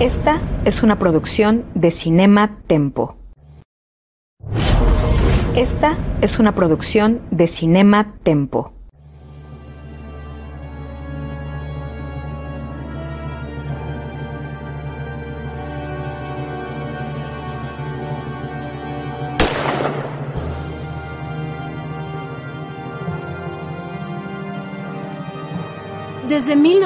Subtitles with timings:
[0.00, 3.18] Esta es una producción de Cinema Tempo.
[5.54, 8.72] Esta es una producción de Cinema Tempo.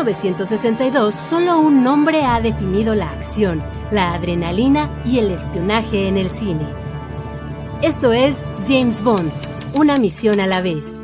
[0.05, 6.29] 1962, solo un nombre ha definido la acción, la adrenalina y el espionaje en el
[6.29, 6.67] cine.
[7.81, 8.37] Esto es
[8.69, 9.33] James Bond,
[9.75, 11.01] una misión a la vez.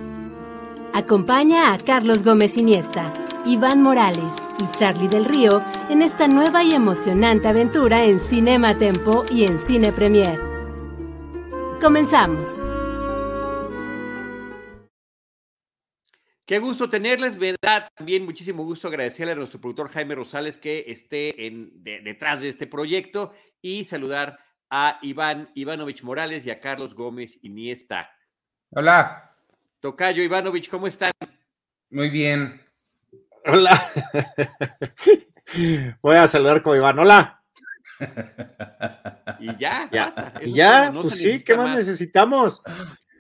[0.93, 3.11] Acompaña a Carlos Gómez Iniesta,
[3.47, 9.25] Iván Morales y Charlie del Río en esta nueva y emocionante aventura en Cinema Tempo
[9.31, 10.39] y en Cine Premier.
[11.81, 12.70] Comenzamos.
[16.51, 17.93] Qué gusto tenerles, ¿verdad?
[17.95, 22.67] También muchísimo gusto agradecerle a nuestro productor Jaime Rosales que esté en, detrás de este
[22.67, 24.37] proyecto y saludar
[24.69, 28.11] a Iván Ivanovich Morales y a Carlos Gómez Iniesta.
[28.71, 29.33] Hola.
[29.79, 31.13] Tocayo Ivanovich, ¿cómo están?
[31.89, 32.61] Muy bien.
[33.47, 33.81] Hola.
[36.03, 36.99] Voy a saludar con Iván.
[36.99, 37.45] Hola.
[39.39, 40.07] Y ya, ya.
[40.07, 40.33] basta.
[40.43, 42.61] Y ya, pues sí, ¿qué más, necesitamos?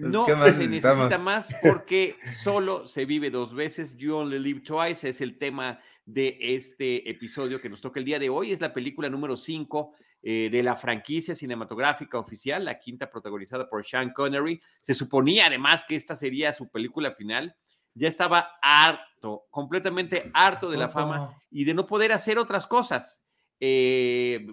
[0.01, 3.97] No se necesita más porque solo se vive dos veces.
[3.97, 8.19] You Only Live Twice es el tema de este episodio que nos toca el día
[8.19, 8.53] de hoy.
[8.53, 13.85] Es la película número 5 eh, de la franquicia cinematográfica oficial, la quinta protagonizada por
[13.85, 14.61] Sean Connery.
[14.79, 17.55] Se suponía además que esta sería su película final.
[17.95, 23.23] Ya estaba harto, completamente harto de la fama y de no poder hacer otras cosas.
[23.59, 24.47] Eh,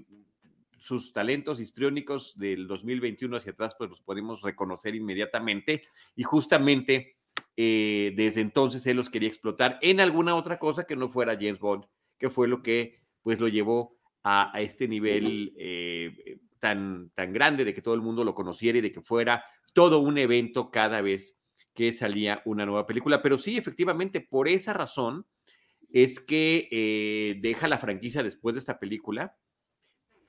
[0.79, 5.83] sus talentos histriónicos del 2021 hacia atrás, pues los podemos reconocer inmediatamente
[6.15, 7.17] y justamente
[7.55, 11.59] eh, desde entonces él los quería explotar en alguna otra cosa que no fuera James
[11.59, 11.85] Bond,
[12.17, 17.73] que fue lo que pues lo llevó a, este nivel eh, tan, tan grande de
[17.73, 19.43] que todo el mundo lo conociera y de que fuera
[19.73, 21.39] todo un evento cada vez
[21.73, 23.21] que salía una nueva película.
[23.21, 25.25] Pero sí, efectivamente, por esa razón
[25.91, 29.37] es que eh, deja la franquicia después de esta película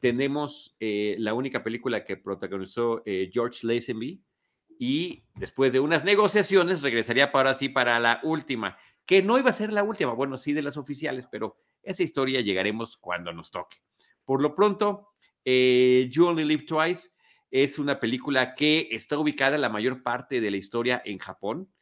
[0.00, 4.22] tenemos eh, la única película que protagonizó eh, George Lazenby
[4.78, 9.54] y después de unas negociaciones regresaría para sí para la última, que no iba a
[9.54, 13.78] ser la última, bueno, sí de las oficiales, pero esa historia llegaremos cuando nos toque.
[14.24, 15.08] Por lo pronto,
[15.44, 17.08] eh, You Only Live Twice
[17.50, 21.72] es una película que está ubicada la mayor parte de la historia en Japón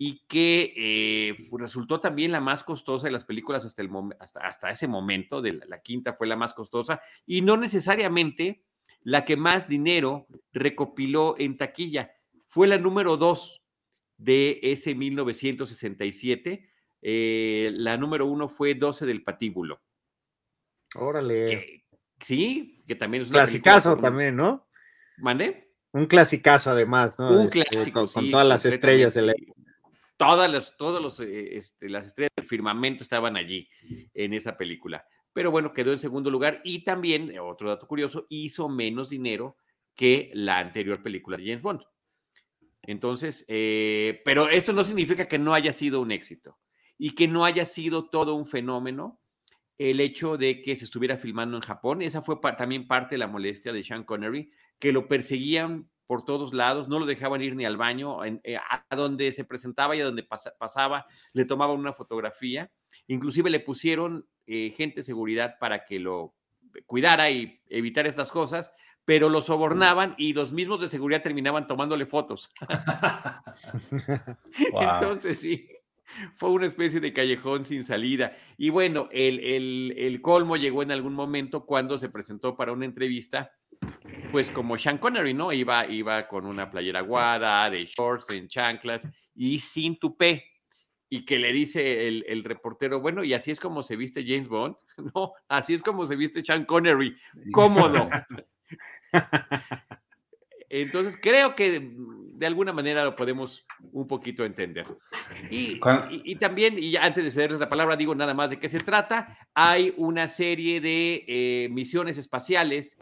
[0.00, 4.70] y que eh, resultó también la más costosa de las películas hasta, el hasta, hasta
[4.70, 8.64] ese momento, de la, quinta fue la más costosa, y no necesariamente
[9.02, 12.12] la que más dinero recopiló en taquilla.
[12.46, 13.60] Fue la número dos
[14.16, 16.70] de ese 1967.
[17.02, 19.82] Eh, la número uno fue 12 del Patíbulo.
[20.94, 21.84] Órale.
[22.20, 24.68] sí, que también es un clasicazo también, ¿no?
[25.18, 25.72] ¿Mande?
[25.92, 27.30] Un clasicazo además, ¿no?
[27.30, 29.34] Un este, clásico, con, todas las estrellas de la
[30.18, 33.70] todas las, los, eh, este, las estrellas del firmamento estaban allí
[34.12, 35.06] en esa película.
[35.32, 39.56] Pero bueno, quedó en segundo lugar y también, eh, otro dato curioso, hizo menos dinero
[39.94, 41.82] que la anterior película de James Bond.
[42.82, 46.58] Entonces, eh, pero esto no significa que no haya sido un éxito
[46.96, 49.20] y que no haya sido todo un fenómeno
[49.76, 52.02] el hecho de que se estuviera filmando en Japón.
[52.02, 56.54] Esa fue también parte de la molestia de Sean Connery, que lo perseguían por todos
[56.54, 60.06] lados, no lo dejaban ir ni al baño, eh, a donde se presentaba y a
[60.06, 60.26] donde
[60.58, 62.72] pasaba, le tomaban una fotografía,
[63.08, 66.34] inclusive le pusieron eh, gente de seguridad para que lo
[66.86, 68.72] cuidara y evitar estas cosas,
[69.04, 72.50] pero lo sobornaban y los mismos de seguridad terminaban tomándole fotos.
[74.80, 75.68] Entonces, sí,
[76.36, 78.34] fue una especie de callejón sin salida.
[78.56, 82.86] Y bueno, el, el, el colmo llegó en algún momento cuando se presentó para una
[82.86, 83.52] entrevista
[84.30, 85.52] pues como Sean Connery, ¿no?
[85.52, 90.44] Iba, iba con una playera aguada, de shorts, en chanclas y sin tupé.
[91.10, 94.76] Y que le dice el, reportero, bueno, y así es como se viste James Bond.
[95.14, 97.16] No, así es como se viste Sean Connery,
[97.52, 98.10] cómodo.
[100.70, 101.94] Entonces creo que
[102.38, 104.86] de alguna manera lo podemos un poquito entender.
[105.50, 105.80] Y,
[106.10, 109.38] y, también, y antes de cederles la palabra, digo nada más de qué se trata.
[109.54, 112.98] Hay una serie de eh, misiones espaciales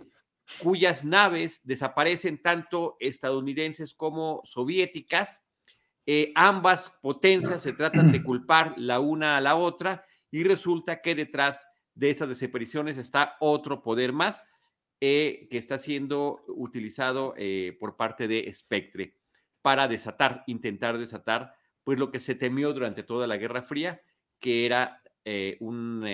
[0.63, 5.43] cuyas naves desaparecen tanto estadounidenses como soviéticas.
[6.07, 11.15] Eh, ambas potencias se tratan de culpar la una a la otra y resulta que
[11.15, 14.47] detrás de estas desapariciones está otro poder más
[15.01, 19.17] eh, que está siendo utilizado eh, por parte de Spectre
[19.63, 24.01] para desatar, intentar desatar, pues lo que se temió durante toda la Guerra Fría,
[24.39, 25.03] que era
[25.59, 26.07] un,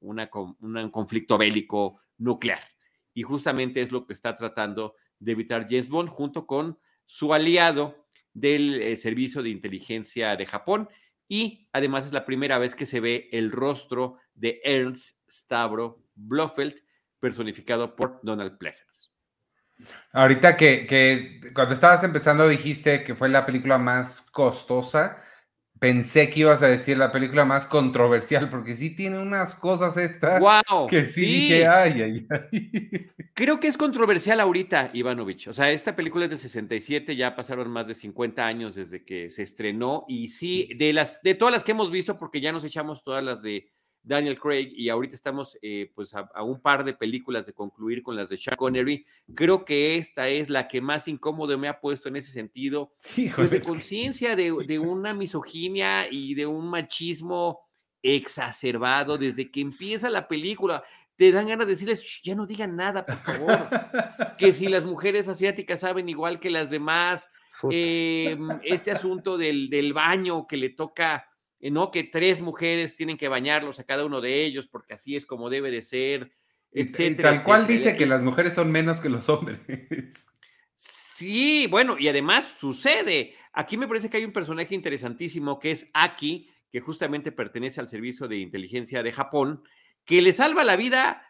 [0.00, 2.71] un conflicto bélico nuclear.
[3.14, 8.06] Y justamente es lo que está tratando de evitar James Bond junto con su aliado
[8.32, 10.88] del Servicio de Inteligencia de Japón.
[11.28, 16.74] Y además es la primera vez que se ve el rostro de Ernst Stavro Blofeld,
[17.20, 19.08] personificado por Donald Pleasence.
[20.12, 25.22] Ahorita que, cuando estabas empezando dijiste que fue la película más costosa,
[25.82, 30.38] pensé que ibas a decir la película más controversial, porque sí tiene unas cosas estas
[30.38, 33.10] wow, que sí, dije, ay, ay, ay.
[33.34, 35.48] Creo que es controversial ahorita, Ivanovich.
[35.48, 39.32] O sea, esta película es del 67, ya pasaron más de 50 años desde que
[39.32, 42.62] se estrenó, y sí, de las, de todas las que hemos visto, porque ya nos
[42.62, 43.72] echamos todas las de
[44.04, 48.16] Daniel Craig y ahorita estamos eh, pues a, un par de películas de concluir con
[48.16, 49.06] las de Sean Connery.
[49.34, 52.92] Creo que esta es la que más incómodo me ha puesto en ese sentido.
[52.98, 57.60] Sí, pues, de conciencia de, de, una misoginia y de un machismo
[58.02, 60.82] exacerbado desde que empieza la película.
[61.14, 63.68] Te dan ganas de decirles, ya no digan nada, por favor.
[64.38, 67.28] que si las mujeres asiáticas saben igual que las demás,
[67.70, 71.28] em, este asunto del, del baño que le toca
[71.70, 71.90] ¿no?
[71.90, 75.50] Que tres mujeres tienen que bañarlos a cada uno de ellos porque así es como
[75.50, 76.32] debe de ser,
[76.72, 77.30] etcétera.
[77.30, 79.58] tal cual dice que las mujeres son menos que los hombres.
[80.74, 83.36] Sí, bueno, y además sucede.
[83.52, 87.86] Aquí me parece que hay un personaje interesantísimo que es Aki, que justamente pertenece al
[87.86, 89.62] servicio de inteligencia de Japón,
[90.04, 91.24] que le salva la vida.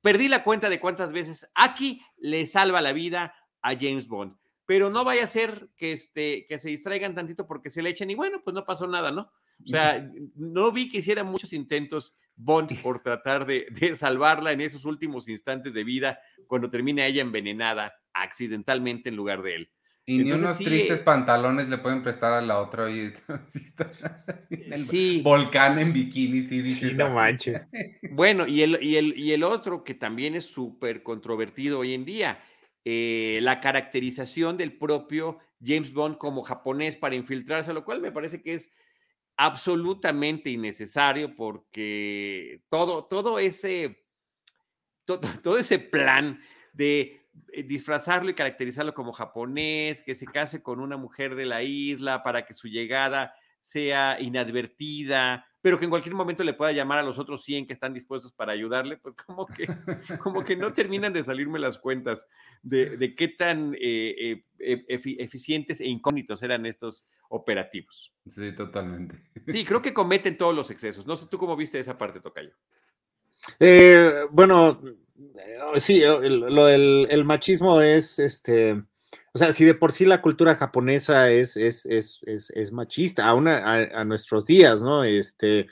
[0.00, 4.34] perdí la cuenta de cuántas veces Aki le salva la vida a James Bond
[4.66, 8.10] pero no vaya a ser que, este, que se distraigan tantito porque se le echen
[8.10, 9.32] y bueno, pues no pasó nada, ¿no?
[9.64, 13.66] O sea, no vi que hiciera muchos intentos Bond por tratar de,
[13.96, 19.54] salvarla en esos últimos instantes de vida cuando termina ella envenenada accidentalmente en lugar de
[19.54, 19.70] él.
[20.08, 22.88] Y ni unos tristes eh pantalones le pueden prestar a la otra.
[22.88, 23.12] y
[24.88, 25.20] sí.
[25.24, 26.90] Volcán en bikini, sí, dice.
[26.90, 27.62] Sí, no manches.
[28.12, 32.04] Bueno, y el, y, el, y el otro que también es súper controvertido hoy en
[32.04, 32.38] día
[32.88, 38.40] eh, la caracterización del propio James Bond como japonés para infiltrarse, lo cual me parece
[38.40, 38.70] que es
[39.36, 44.06] absolutamente innecesario porque todo, todo ese,
[45.04, 46.40] todo, ese plan
[46.74, 51.64] de eh, disfrazarlo y caracterizarlo como japonés, que se case con una mujer de la
[51.64, 56.98] isla para que su llegada sea inadvertida, pero que en cualquier momento le pueda llamar
[56.98, 59.66] a los otros 100 que están dispuestos para ayudarle, pues como que,
[60.22, 62.28] como que no terminan de salirme las cuentas
[62.62, 68.14] de, qué tan eh, eh, eficientes e incógnitos eran estos operativos.
[68.32, 69.20] Sí, totalmente.
[69.48, 71.04] Sí, creo que cometen todos los excesos.
[71.04, 72.52] No sé tú cómo viste esa parte, Tocayo.
[73.58, 74.80] Eh, bueno,
[75.78, 78.84] sí, lo del el machismo es este
[79.36, 83.48] o sea, si de por sí la cultura japonesa es, es, es, es machista, aún
[83.48, 85.04] a, nuestros días, ¿no?
[85.04, 85.66] Este,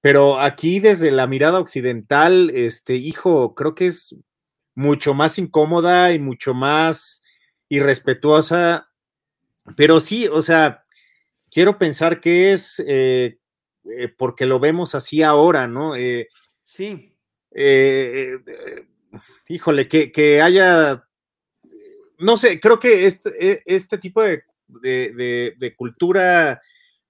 [0.00, 4.16] pero aquí desde la mirada occidental, este, hijo, creo que es
[4.74, 7.22] mucho más incómoda y mucho más
[7.68, 8.90] irrespetuosa,
[9.76, 10.84] pero sí, o sea,
[11.52, 13.38] quiero pensar que es eh,
[13.84, 15.94] eh, porque lo vemos así ahora, ¿no?
[15.94, 16.26] Eh,
[16.64, 17.16] sí.
[19.48, 21.04] híjole, que, que haya
[22.18, 26.60] no sé, creo que este, e, este tipo de, cultura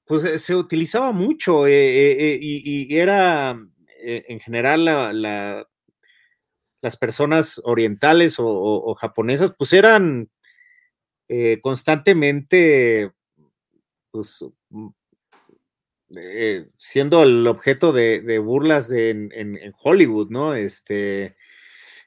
[0.06, 3.58] pues eh, se utilizaba mucho eh, eh, y, era
[4.06, 4.84] en general
[6.82, 10.28] las personas orientales o, japonesas pues eran
[11.62, 13.12] constantemente
[14.10, 14.88] pues mm,
[16.76, 20.54] siendo el objeto de, burlas en, en, Hollywood, ¿no?
[20.54, 21.34] Este,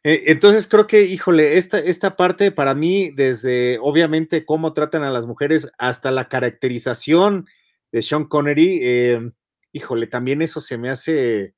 [0.03, 5.11] eh, entonces creo que, híjole, esta, esta parte para mí, desde obviamente cómo tratan a
[5.11, 7.47] las mujeres hasta la caracterización
[7.91, 9.33] de Sean Connery, em,
[9.71, 11.55] híjole, también eso se me hace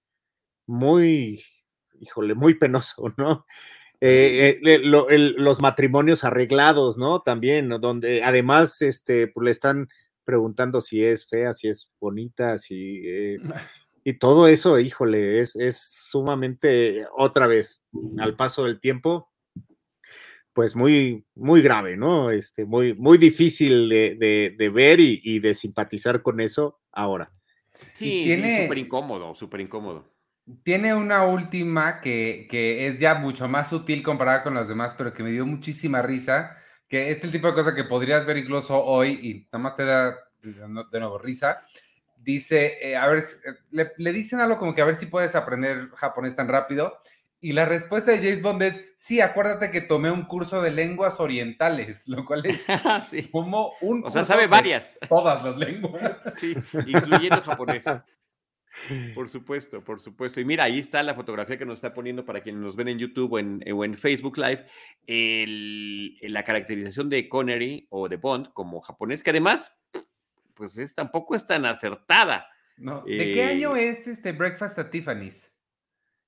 [0.65, 1.43] muy,
[1.99, 3.45] híjole, muy penoso, ¿no?
[4.01, 7.21] Eh, eh, los matrimonios arreglados, ¿no?
[7.21, 9.89] También, donde además este, pues, le están
[10.23, 13.03] preguntando si es fea, si es bonita, si
[14.03, 17.85] y todo eso, híjole, es, es sumamente, otra vez,
[18.17, 19.29] al paso del tiempo,
[20.53, 22.31] pues muy, muy grave, ¿no?
[22.31, 27.31] Este, muy, muy difícil de, ver y, de simpatizar con eso ahora.
[27.93, 30.05] Sí, tiene, súper incómodo, súper incómodo.
[30.63, 35.13] Tiene una última que, que, es ya mucho más sutil comparada con las demás, pero
[35.13, 36.55] que me dio muchísima risa,
[36.87, 39.85] que es el tipo de cosa que podrías ver incluso hoy y nada más te
[39.85, 41.61] da de nuevo risa
[42.23, 43.23] dice, eh, a ver,
[43.73, 46.99] eh, le, dicen algo como que a ver si puedes aprender japonés tan rápido.
[47.41, 51.21] Y la respuesta de James Bond es, sí, acuérdate que tomé un curso de lenguas
[51.21, 52.65] orientales, lo cual es
[53.31, 54.03] como un...
[54.05, 54.97] O sea, sabe varias.
[55.09, 56.17] Todas las lenguas.
[56.35, 57.85] Sí, incluyendo japonés.
[59.13, 60.39] Por supuesto, por supuesto.
[60.39, 62.99] Y mira, ahí está la fotografía que nos está poniendo para quienes nos ven en
[62.99, 64.65] YouTube o en, o en Facebook Live,
[66.21, 69.75] la caracterización de Connery o de Bond como japonés, que además,
[70.59, 72.45] pues es, tampoco es tan acertada.
[72.75, 73.01] No.
[73.05, 75.55] ¿De qué año eh, es este Breakfast at Tiffany's?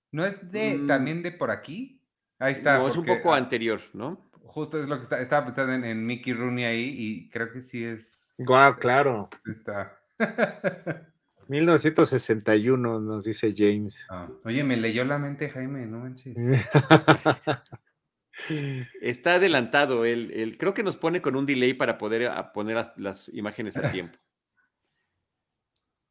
[0.09, 0.87] ¿No es de mm.
[0.87, 2.01] también de por aquí?
[2.39, 2.77] Ahí está.
[2.77, 4.31] No, es un poco anterior, ¿no?
[4.45, 7.83] Justo es lo que está, estaba pensando en, Mickey Rooney ahí y creo que sí
[7.83, 8.33] es.
[8.37, 9.29] Guau, claro.
[9.45, 9.99] Está.
[11.49, 14.07] 1961, nos dice James.
[14.09, 16.37] Ah, oye, me leyó la mente Jaime, no manches.
[19.01, 23.77] Está adelantado, él, creo que nos pone con un delay para poder poner las, imágenes
[23.77, 24.17] a tiempo.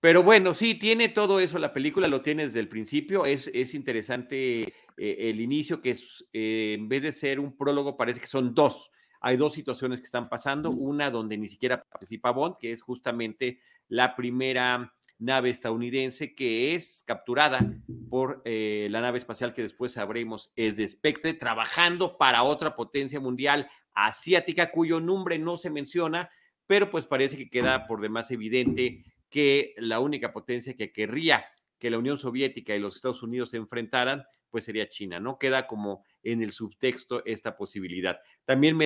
[0.01, 3.75] Pero bueno, sí, tiene todo eso, la película lo tiene desde el principio, es, es
[3.75, 8.27] interesante eh, el inicio, que es, eh, en vez de ser un prólogo, parece que
[8.27, 8.91] son dos.
[9.21, 13.61] Hay dos situaciones que están pasando, una donde ni siquiera participa Bond, que es justamente
[13.89, 17.61] la primera nave estadounidense que es capturada
[18.09, 23.21] por eh, la nave espacial que después sabremos es de Spectre, trabajando para otra potencia
[23.21, 26.31] mundial asiática cuyo nombre no se menciona,
[26.67, 31.45] pero pues parece que queda por demás evidente que la única potencia que querría
[31.79, 35.39] que la Unión Soviética y los Estados Unidos se enfrentaran, pues sería China, ¿no?
[35.39, 38.21] Queda como en el subtexto esta posibilidad.
[38.45, 38.85] También me...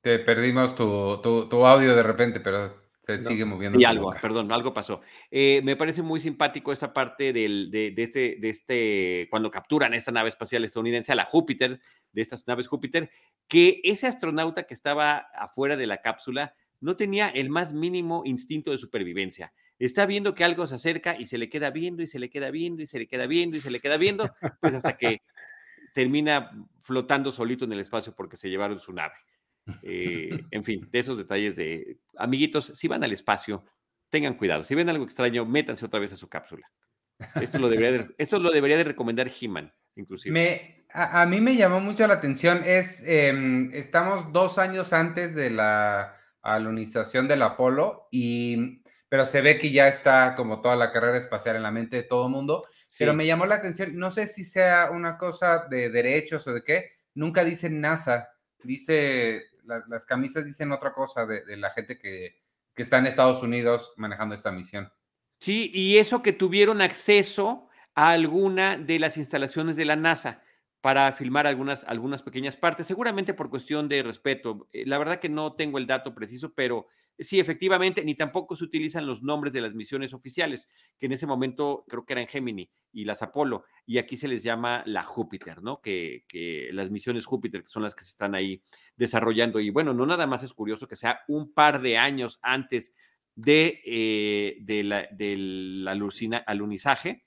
[0.00, 3.78] Te perdimos tu, tu audio de repente, pero se sigue moviendo.
[3.78, 5.02] Y algo, perdón, algo pasó.
[5.30, 10.10] Eh, me parece muy simpático esta parte del, de, este, de este, cuando capturan esta
[10.10, 11.80] nave espacial estadounidense, a la Júpiter,
[12.12, 13.10] de estas naves Júpiter,
[13.46, 18.70] que ese astronauta que estaba afuera de la cápsula no tenía el más mínimo instinto
[18.70, 19.52] de supervivencia.
[19.78, 22.50] Está viendo que algo se acerca y se le queda viendo y se le queda
[22.50, 25.20] viendo y se le queda viendo y se le queda viendo, pues hasta que
[25.94, 29.14] termina flotando solito en el espacio porque se llevaron su nave.
[29.82, 33.64] Eh, en fin, de esos detalles de amiguitos, si van al espacio,
[34.10, 34.64] tengan cuidado.
[34.64, 36.70] Si ven algo extraño, métanse otra vez a su cápsula.
[37.40, 40.32] Esto lo debería de, esto lo debería de recomendar He-Man, inclusive.
[40.32, 45.50] Me, a, mí me llamó mucho la atención, es, em, estamos dos años antes de
[45.50, 51.18] la alunización del Apolo, y, pero se ve que ya está como toda la carrera
[51.18, 52.66] espacial en la mente de todo el mundo,
[52.98, 56.62] pero me llamó la atención, no sé si sea una cosa de derechos o de
[56.62, 58.28] qué, nunca dice NASA,
[58.62, 62.42] dice las camisas dicen otra cosa de, la gente que,
[62.76, 64.92] está en Estados Unidos manejando esta misión.
[65.38, 70.42] Sí, y eso que tuvieron acceso a alguna de las instalaciones de la NASA
[70.80, 74.68] para filmar algunas, algunas pequeñas partes, seguramente por cuestión de respeto.
[74.72, 78.64] Eh, la verdad que no tengo el dato preciso, pero sí, efectivamente, ni tampoco se
[78.64, 80.68] utilizan los nombres de las misiones oficiales,
[80.98, 84.42] que en ese momento creo que eran Gemini y las Apolo, y aquí se les
[84.42, 85.80] llama la Júpiter, ¿no?
[85.80, 86.24] Que,
[86.72, 88.62] las misiones Júpiter, que son las que se están ahí
[88.96, 89.60] desarrollando.
[89.60, 92.94] Y bueno, no nada más es curioso que sea un par de años antes
[93.34, 95.86] de, eh, del
[96.46, 97.24] alunizaje,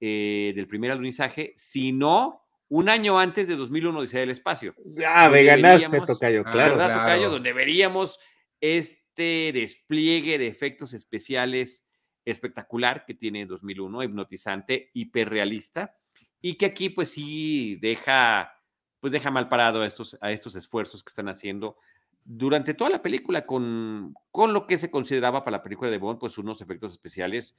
[0.00, 4.74] eh, del primer alunizaje, sino un año antes de 2001 Odisea del Espacio.
[5.06, 6.76] Ah, me ganaste, Tocayo, claro.
[6.76, 7.30] ¿Verdad, Tocayo?
[7.30, 8.18] Donde veríamos
[8.60, 11.84] este este despliegue de efectos especiales
[12.24, 15.96] espectacular que tiene 2001, hipnotizante, hiperrealista,
[16.40, 18.54] y que aquí pues sí deja,
[19.00, 21.78] pues deja mal parado a estos, a estos esfuerzos que están haciendo
[22.24, 26.20] durante toda la película con, con lo que se consideraba para la película de Bond,
[26.20, 27.56] pues unos efectos especiales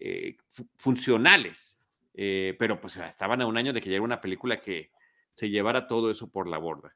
[0.00, 0.36] eh,
[0.76, 1.78] funcionales,
[2.14, 4.92] eh, pero pues estaban a un año de que llegara una película que
[5.34, 6.94] se llevara todo eso por la borda.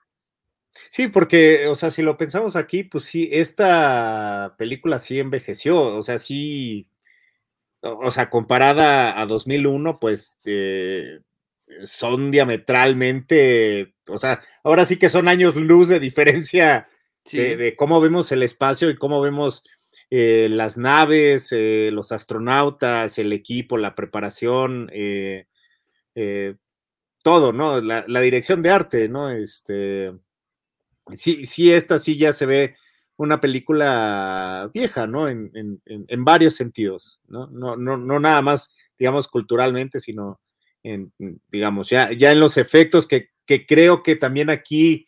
[0.90, 6.02] Sí, porque, o sea, si lo pensamos aquí, pues sí, esta película sí envejeció, o
[6.02, 6.88] sea, sí,
[7.83, 11.21] o, sea, comparada a 2001, pues eh,
[11.85, 16.88] son diametralmente, o sea, ahora sí que son años luz de diferencia
[17.30, 19.64] de, cómo vemos el espacio y cómo vemos
[20.11, 24.90] eh, las naves, eh, los astronautas, el equipo, la preparación,
[27.23, 27.80] todo, ¿no?
[27.80, 29.30] La, la, dirección de arte, ¿no?
[29.30, 30.12] Este
[31.14, 32.76] sí, sí, esta sí ya se ve
[33.16, 35.28] una película vieja, ¿no?
[35.28, 35.80] En,
[36.18, 37.46] varios sentidos, ¿no?
[37.48, 40.40] No, no, no nada más, digamos, culturalmente, sino
[40.82, 41.12] en,
[41.48, 43.30] digamos, ya, ya en los efectos que,
[43.66, 45.06] creo que también aquí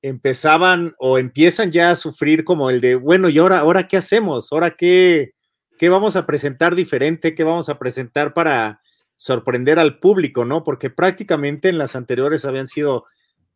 [0.00, 4.52] empezaban o empiezan ya a sufrir como el de, bueno, ¿y ahora, ahora qué hacemos?
[4.52, 5.32] ¿Ahora qué,
[5.76, 7.34] qué vamos a presentar diferente?
[7.34, 8.80] ¿Qué vamos a presentar para
[9.16, 10.62] sorprender al público, ¿no?
[10.64, 13.04] Porque prácticamente en las anteriores habían sido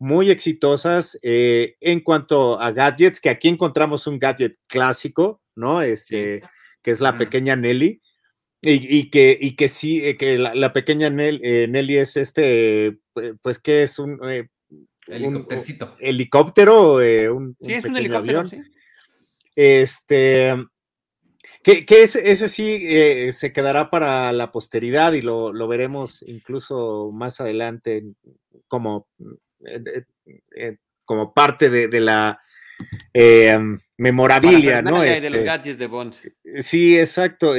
[0.03, 5.81] muy exitosas eh, en cuanto a gadgets, que aquí encontramos un gadget clásico, ¿no?
[5.81, 6.43] Este,
[6.83, 8.03] que es la pequeña Nelly.
[8.65, 12.99] Y, que, y que sí, eh, que la, pequeña eh, Nelly, es este,
[13.43, 14.21] pues que es un,
[15.99, 16.95] helicóptero,
[17.35, 18.65] un, sí, es un helicóptero, avión.
[19.57, 20.55] Este,
[21.63, 28.05] que, ese, sí eh, se quedará para la posteridad y lo, veremos incluso más adelante
[28.67, 29.52] como, eh, eh,
[31.05, 32.41] como parte de, la
[33.97, 35.01] memorabilia, ¿no?
[35.01, 36.15] de los este, de Bond.
[36.63, 37.55] Sí, exacto.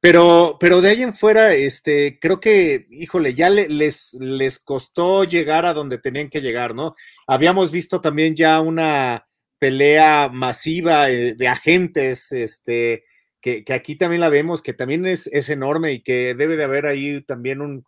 [0.00, 5.66] pero, pero de ahí en fuera, este, creo que, híjole, ya les, les costó llegar
[5.66, 6.94] a donde tenían que llegar, ¿no?
[7.26, 9.26] Habíamos visto también ya una
[9.58, 13.04] pelea masiva eh, de agentes, este,
[13.40, 17.22] que, aquí también la vemos, que también es, enorme y que debe de haber ahí
[17.22, 17.84] también un,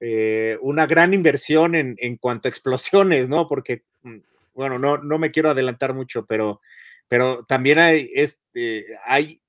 [0.00, 3.48] eh, una gran inversión en, cuanto a explosiones, ¿no?
[3.48, 4.18] Porque, mm,
[4.54, 6.60] bueno, no, no me quiero adelantar mucho, pero,
[7.08, 9.40] pero también hay, este, hay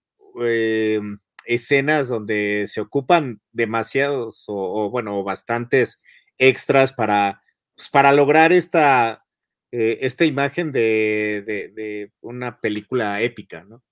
[0.42, 1.02] eh,
[1.46, 6.02] escenas donde se ocupan demasiados o, bueno, bastantes
[6.38, 7.42] extras para,
[7.76, 9.26] pues, para lograr esta,
[9.72, 13.84] eh, esta imagen de, una película épica, ¿no?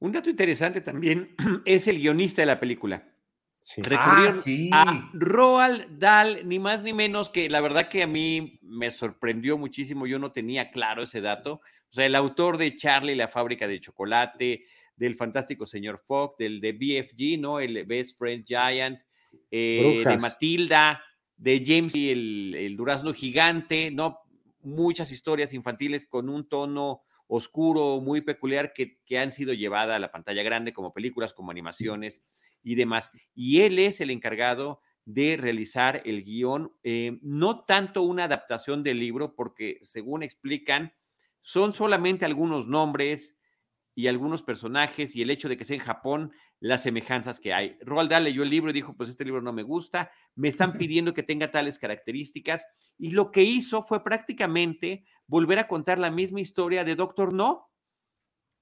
[0.00, 3.06] Un dato interesante también es el guionista de la película.
[3.60, 3.82] Sí.
[3.92, 4.30] Ah,
[4.72, 9.58] a Roald Dahl, ni más ni menos que la verdad que a mí me sorprendió
[9.58, 11.54] muchísimo, yo no tenía claro ese dato.
[11.54, 14.64] O sea, el autor de Charlie, la fábrica de chocolate,
[14.96, 17.60] del fantástico señor Fogg, del de BFG, ¿no?
[17.60, 19.02] El Best Friend Giant,
[19.50, 21.02] eh, de Matilda,
[21.36, 24.20] de James y el, durazno gigante, ¿no?
[24.62, 30.10] Muchas historias infantiles con un tono oscuro, muy peculiar, que, han sido llevadas a la
[30.10, 32.24] pantalla grande como películas, como animaciones
[32.62, 33.12] y demás.
[33.34, 38.98] Y él es el encargado de realizar el guion, eh, no tanto una adaptación del
[38.98, 40.92] libro, porque según explican,
[41.40, 43.38] son solamente algunos nombres
[43.94, 47.76] y algunos personajes y el hecho de que sea en Japón las semejanzas que hay.
[47.80, 50.72] Roald Dahl leyó el libro y dijo, pues este libro no me gusta, me están
[50.78, 52.66] pidiendo que tenga tales características,
[52.98, 57.70] y lo que hizo fue prácticamente volver a contar la misma historia de Doctor No,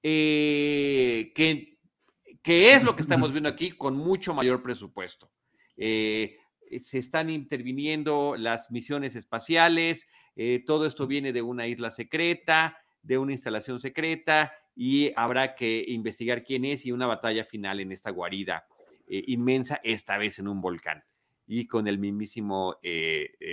[0.03, 1.79] eh, que,
[2.43, 5.31] que, es lo que estamos viendo aquí con mucho mayor presupuesto.
[5.75, 6.37] Eh,
[6.79, 13.17] se están interviniendo las misiones espaciales, eh, todo esto viene de una isla secreta, de
[13.17, 18.11] una instalación secreta, y habrá que investigar quién es y una batalla final en esta
[18.11, 18.67] guarida
[19.07, 21.03] inmensa, esta vez en un volcán
[21.47, 22.75] y con el mismísimo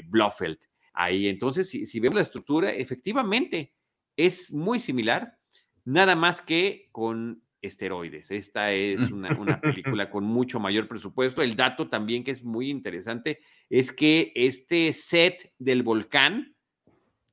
[0.04, 0.58] Blofeld
[0.96, 1.28] ahí.
[1.28, 3.74] Entonces, si, vemos la estructura, efectivamente
[4.16, 5.38] es muy similar,
[5.84, 8.30] nada más que con esteroides.
[8.30, 11.42] Esta es una, una, película con mucho mayor presupuesto.
[11.42, 16.56] El dato también que es muy interesante es que este set del volcán,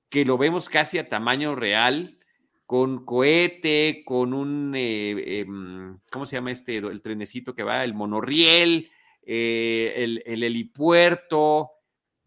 [0.10, 2.19] que lo vemos casi a tamaño real,
[2.65, 6.78] con cohete, con un, eh, em, ¿cómo se llama este?
[6.78, 8.89] El trenecito que va, el monorriel,
[9.21, 9.93] eh,
[10.26, 11.73] el, helipuerto.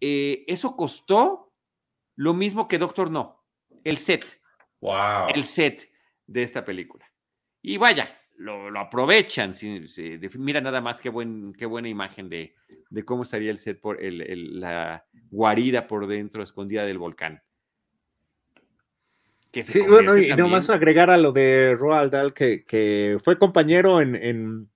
[0.09, 1.53] Eh, eso costó
[2.16, 3.45] lo mismo que Doctor No,
[3.85, 4.25] el set.
[4.81, 5.29] Wow.
[5.35, 5.90] El set
[6.27, 7.11] de esta película.
[7.62, 9.55] Y vaya, lo, aprovechan.
[10.38, 12.55] mira nada más qué, buen, qué buena imagen de,
[13.05, 17.42] cómo estaría el set por la guarida por dentro, escondida del volcán
[19.62, 24.69] sí, bueno, y nomás agregar a lo de Roald Dahl, que, fue compañero en,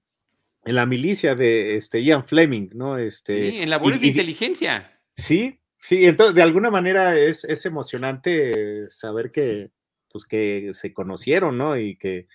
[0.65, 2.99] la milicia de este, Ian Fleming, ¿no?
[2.99, 5.00] Este, sí, en labores de inteligencia.
[5.21, 9.71] Sí, sí, entonces de alguna manera es, es emocionante saber que,
[10.11, 11.77] pues, que se conocieron, ¿no?
[11.77, 12.27] Y que,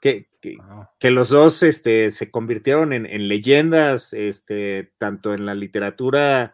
[0.00, 0.28] que,
[0.98, 6.52] que, los dos este, se convirtieron en, leyendas, este, tanto en la literatura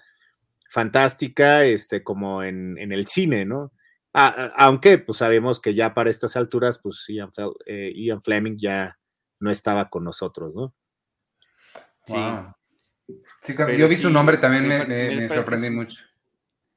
[0.71, 3.73] fantástica este, como en, en el cine, ¿no?
[4.13, 7.07] aunque pues sabemos que ya para estas alturas, pues
[7.67, 8.99] eh, Ian, Fleming ya
[9.39, 10.75] no estaba con nosotros, ¿no?
[12.07, 12.15] Sí.
[13.77, 16.05] Yo vi su nombre también, me, sorprendí mucho.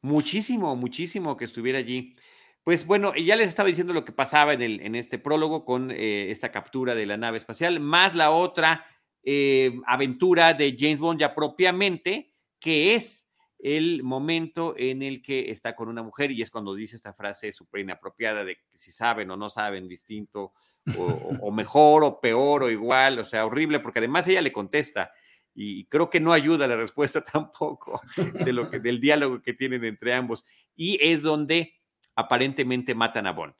[0.01, 2.15] Muchísimo, muchísimo que estuviera allí.
[2.63, 5.91] Pues bueno, ya les estaba diciendo lo que pasaba en, el, en este prólogo con
[5.91, 8.85] eh, esta captura de la nave espacial, más la otra
[9.23, 13.23] eh, aventura de James Bond ya propiamente, que es
[13.63, 17.53] el momento en el que está con una mujer y es cuando dice esta frase
[17.53, 20.51] súper inapropiada de que si saben o no saben distinto
[20.97, 25.13] o, mejor o peor o igual, o sea, horrible, porque además ella le contesta
[25.55, 29.83] y creo que no ayuda la respuesta tampoco de lo que, del diálogo que tienen
[29.85, 31.73] entre ambos y es donde
[32.15, 33.55] aparentemente matan a Bond.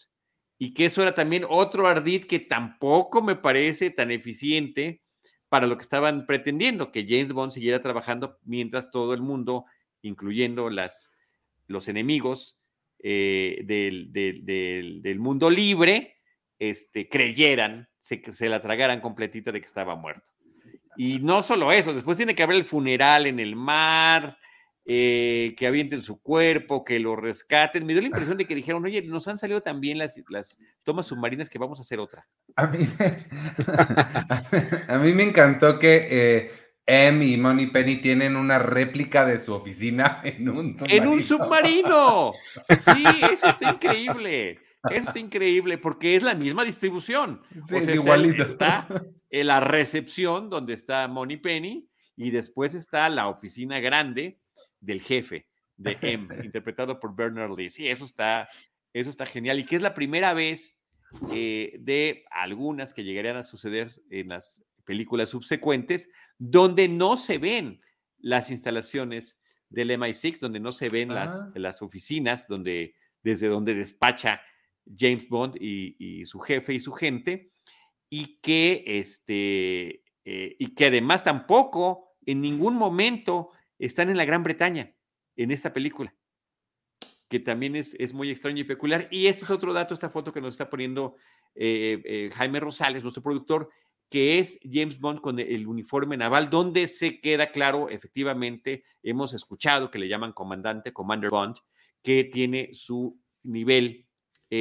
[0.58, 5.02] Y que eso era también otro ardid que tampoco me parece tan eficiente
[5.50, 9.66] para lo que estaban pretendiendo, que James Bond siguiera trabajando mientras todo el mundo
[10.02, 11.12] incluyendo las,
[11.68, 12.60] los enemigos
[13.00, 16.18] eh, del, mundo libre,
[16.60, 20.33] este, creyeran, se, se la tragaran completita de que estaba muerto.
[20.98, 24.38] Y no solo eso, después tiene que haber el funeral en el mar,
[24.86, 27.86] eh, que avienten su cuerpo, que lo rescaten.
[27.86, 31.06] Me dio la impresión de que dijeron, oye, nos han salido también las, las tomas
[31.06, 32.28] submarinas que vamos a hacer otra.
[32.56, 32.88] A mí,
[34.88, 36.52] a mí me encantó que eh,
[36.86, 41.04] M y Money Penny tienen una réplica de su oficina en un submarino.
[41.04, 42.32] En un submarino.
[42.34, 44.60] Sí, eso está increíble.
[44.91, 47.41] Está increíble porque es la misma distribución.
[47.65, 48.43] Sí, es igualito.
[48.43, 48.88] Está,
[49.30, 54.39] en la recepción donde está Money Penny y después está la oficina grande
[54.80, 57.69] del jefe de M, interpretado por Bernard Lee.
[57.69, 58.50] Sí, eso está,
[58.93, 60.78] eso está genial y que es la primera vez
[61.32, 67.82] eh, de algunas que llegarían a suceder en las películas subsecuentes, donde no se ven
[68.19, 71.52] las instalaciones del MI6, donde no se ven las, Ah.
[71.56, 74.41] las oficinas, donde, desde donde despacha
[74.86, 77.52] James Bond y, su jefe y su gente,
[78.10, 84.43] y que, este, eh, y que además tampoco en ningún momento están en la Gran
[84.43, 84.96] Bretaña
[85.36, 86.15] en esta película,
[87.28, 89.08] que también es, es muy extraño y peculiar.
[89.12, 91.15] Y este es otro dato, esta foto que nos está poniendo
[91.56, 93.69] eh, eh, Jaime Rosales, nuestro productor,
[94.10, 99.89] que es James Bond con el uniforme naval, donde se queda claro, efectivamente, hemos escuchado
[99.89, 101.56] que le llaman comandante, Commander Bond,
[102.04, 104.06] que tiene su nivel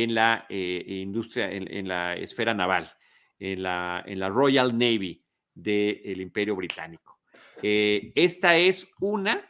[0.01, 2.91] en la eh, industria, en, en, la esfera naval,
[3.39, 5.23] en la, en la Royal Navy
[5.55, 7.21] del Imperio Británico.
[7.63, 9.47] Eh, esta es una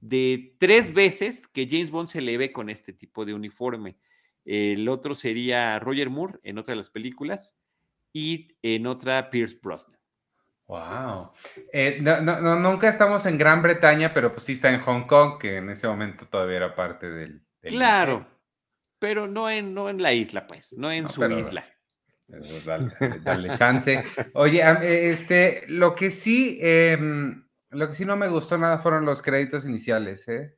[0.00, 3.96] de tres veces que James Bond se le ve con este tipo de uniforme.
[4.44, 7.56] El otro sería Roger Moore en otra de las películas
[8.12, 10.00] y en otra Pierce Brosnan.
[10.66, 11.30] Wow.
[11.72, 15.38] Eh, no, no, nunca estamos en Gran Bretaña, pero pues sí está en Hong Kong,
[15.38, 17.42] que en ese momento todavía era parte del.
[17.62, 18.33] del claro.
[18.98, 21.64] Pero no en, no en la isla, pues, no en No, su pero- isla.
[22.26, 22.88] Dale,
[23.22, 24.02] dale chance.
[24.32, 29.04] Oye, a- este, lo que sí, em, lo que sí no me gustó nada fueron
[29.04, 30.54] los créditos iniciales, ¿eh?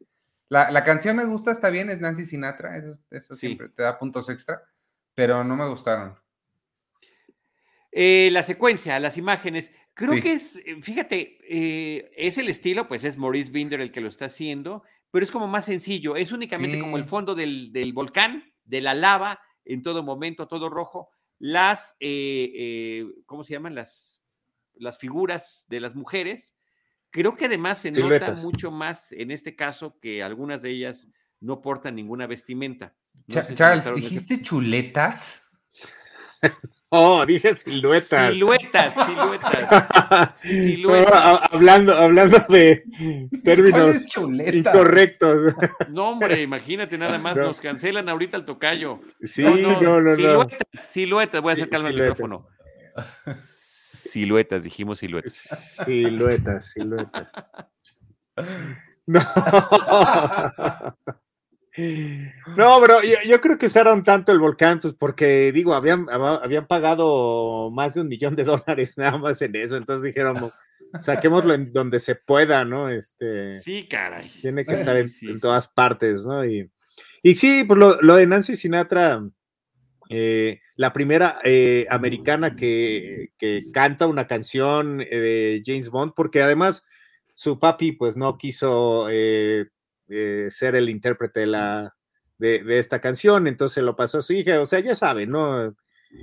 [0.48, 3.46] La, la canción me gusta, está bien, es Nancy Sinatra, eso, eso Sí.
[3.48, 4.62] siempre te da puntos extra,
[5.14, 6.14] pero no me gustaron.
[7.90, 10.20] Eh, la secuencia, las imágenes, creo Sí.
[10.22, 14.08] que es, eh, fíjate, eh, es el estilo, pues es Maurice Binder el que lo
[14.08, 14.82] está haciendo,
[15.16, 18.92] pero es como más sencillo, es únicamente como el fondo del, del volcán, de la
[18.92, 23.74] lava, en todo momento, todo rojo, las, eh, eh, ¿cómo se llaman?
[23.74, 24.20] Las,
[24.74, 26.54] las figuras de las mujeres.
[27.08, 28.42] Creo que además se nota Siluetas.
[28.42, 31.08] mucho más en este caso que algunas de ellas
[31.40, 32.94] no portan ninguna vestimenta.
[33.26, 35.48] No Charles, notaron ese- ¿dijiste chuletas?
[36.98, 38.32] Oh, dije siluetas.
[38.32, 39.70] Siluetas, siluetas.
[39.70, 41.14] No, Siluetas.
[41.14, 42.84] ha- hablando, hablando de
[43.44, 43.96] términos
[44.52, 45.54] incorrectos.
[45.90, 47.44] No, hombre, imagínate nada más, No.
[47.44, 49.00] nos cancelan ahorita el tocayo.
[49.22, 50.14] Sí, no, no, no.
[50.14, 52.18] Siluetas, siluetas, voy a Sí, acercarme al siluetas.
[52.18, 52.48] micrófono.
[53.38, 55.32] Siluetas, dijimos siluetas.
[55.84, 57.52] Siluetas, siluetas.
[59.08, 59.20] No.
[62.56, 66.40] No, pero yo, yo creo que usaron tanto el volcán, pues porque digo, habían, hab-
[66.42, 70.50] habían pagado más de un millón de dólares nada más en eso, entonces dijeron,
[71.00, 72.88] saquémoslo en donde se pueda, ¿no?
[72.88, 74.28] Este, Sí, caray.
[74.40, 75.40] tiene que estar en, Sí, en sí.
[75.40, 76.44] todas partes, ¿no?
[76.46, 76.70] Y,
[77.22, 79.22] y sí, pues lo, lo de Nancy Sinatra,
[80.08, 86.42] eh, la primera eh, americana que, que canta una canción eh, de James Bond, porque
[86.42, 86.84] además
[87.34, 89.66] su papi pues no quiso eh,
[90.08, 91.94] eh, ser el intérprete de, la,
[92.38, 95.74] de, de esta canción, entonces lo pasó a su hija, o sea, ya sabe, ¿no?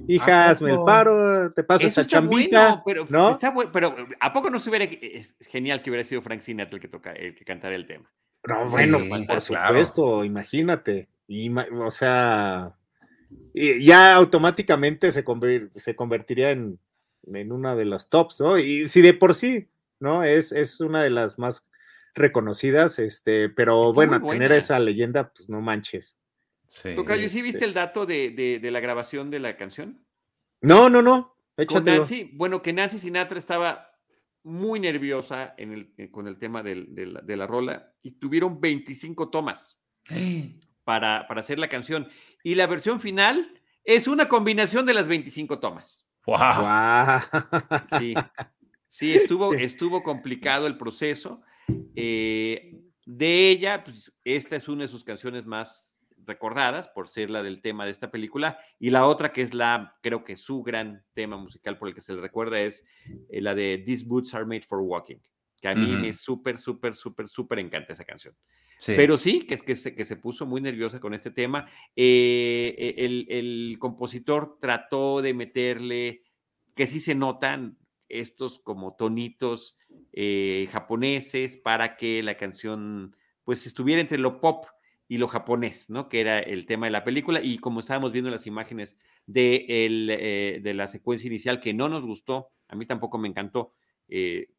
[0.07, 3.31] Hija, ¿A hazme el paro, te paso Eso esta está chambita, bueno, pero, ¿no?
[3.31, 6.75] está bueno, pero ¿a poco no se hubiera, es genial que hubiera sido Frank Sinatra
[6.77, 8.09] el que toca, el que cantara el tema?
[8.45, 9.67] No, Sí, bueno, sí, por claro.
[9.69, 11.07] supuesto, imagínate.
[11.79, 12.75] O sea,
[13.53, 16.79] ya automáticamente se, conver- se convertiría en,
[17.31, 18.57] en una de las tops, ¿no?
[18.57, 19.69] Y si de por sí,
[19.99, 20.23] ¿no?
[20.23, 21.69] Es, es una de las más
[22.15, 26.19] reconocidas, este, pero Está bueno, tener esa leyenda, pues no manches.
[26.67, 26.95] Sí.
[26.95, 30.05] Tocayo, ¿sí este- viste el dato de, de- de la grabación de la canción?
[30.61, 31.97] No, no, no, Con échatelo.
[31.97, 33.89] Nancy, bueno, que Nancy Sinatra estaba
[34.43, 38.11] muy nerviosa en el, eh, con el tema del- de, la, de la rola y
[38.19, 39.85] tuvieron 25 tomas
[40.83, 42.07] para, para hacer la canción.
[42.43, 46.07] Y la versión final es una combinación de las 25 tomas.
[46.25, 46.37] Wow.
[46.37, 47.19] Guau.
[47.99, 48.13] Sí,
[48.87, 51.41] sí, estuvo, estuvo complicado el proceso.
[51.95, 55.93] Eh, de ella, pues, esta es una de sus canciones más
[56.25, 59.97] recordadas por ser la del tema de esta película y la otra que es la,
[60.01, 62.85] creo que su gran tema musical por el que se le recuerda es
[63.29, 65.17] eh, la de These Boots Are Made for Walking,
[65.61, 68.35] que a mí me súper, súper, súper, súper encanta esa canción.
[68.79, 68.93] Sí.
[68.95, 71.69] Pero sí, que es que se, que se puso muy nerviosa con este tema.
[71.95, 76.23] Eh, eh, el, el compositor trató de meterle,
[76.75, 77.77] que sí se notan
[78.09, 79.77] estos como tonitos
[80.15, 84.67] eh, japoneses para que la canción pues estuviera entre lo pop
[85.07, 86.07] y lo japonés, ¿no?
[86.07, 87.41] Que era el tema de la película.
[87.41, 91.89] Y como estábamos viendo las imágenes de, el, eh, de la secuencia inicial, que no
[91.89, 93.73] nos gustó, a mí tampoco me encantó.
[94.07, 94.51] Eh,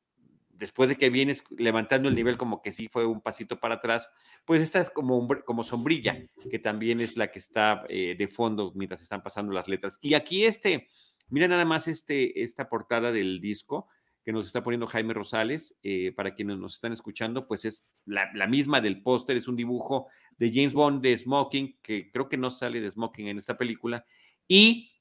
[0.50, 4.10] después de que vienes levantando el nivel, como que sí fue un pasito para atrás,
[4.44, 9.02] pues esta es como, como sombrilla, que también es la que está de fondo mientras
[9.02, 9.98] están pasando las letras.
[10.00, 10.88] Y aquí este,
[11.28, 13.88] mira nada más este, esta portada del disco
[14.24, 15.76] que nos está poniendo Jaime Rosales,
[16.16, 20.08] para quienes nos están escuchando, pues es la, la misma del póster, es un dibujo
[20.38, 24.04] de James Bond de Smoking, que creo que no sale de Smoking en esta película,
[24.48, 24.94] y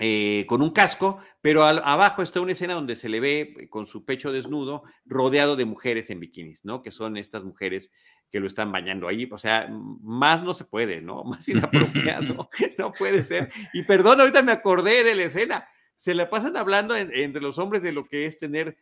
[0.00, 3.86] eh, con un casco, pero abajo está una escena donde se le ve eh, con
[3.86, 6.82] su pecho desnudo, rodeado de mujeres en bikinis, ¿no?
[6.82, 7.92] Que son estas mujeres
[8.28, 9.28] que lo están bañando ahí.
[9.30, 9.68] O sea,
[10.02, 11.22] más no se puede, ¿no?
[11.24, 13.50] Más inapropiado, no puede ser.
[13.72, 15.68] Y perdón, ahorita me acordé de la escena.
[16.04, 18.76] Se la pasan hablando entre los hombres de lo que es tener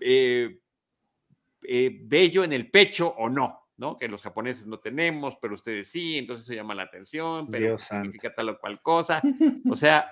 [0.00, 0.58] eh,
[1.60, 3.68] bello en el pecho o no.
[3.76, 3.96] ¿no?
[3.96, 8.34] Que los japoneses no tenemos, pero ustedes sí, entonces eso llama la atención, pero significa
[8.34, 9.22] tal o cual cosa.
[9.70, 10.10] O sea,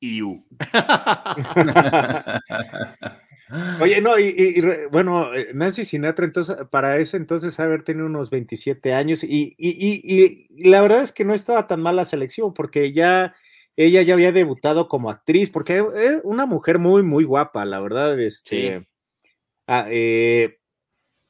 [0.00, 0.46] IU.
[3.82, 8.94] Oye, no, y, bueno, eh, Nancy Sinatra, entonces, para ese entonces haber tenido unos 27
[8.94, 13.34] años, y, y, la verdad es que no estaba tan mal la selección, porque ya
[13.76, 18.20] ella ya había debutado como actriz, porque es una mujer muy, muy guapa, la verdad,
[18.20, 18.86] este.
[19.66, 20.58] Ah, eh,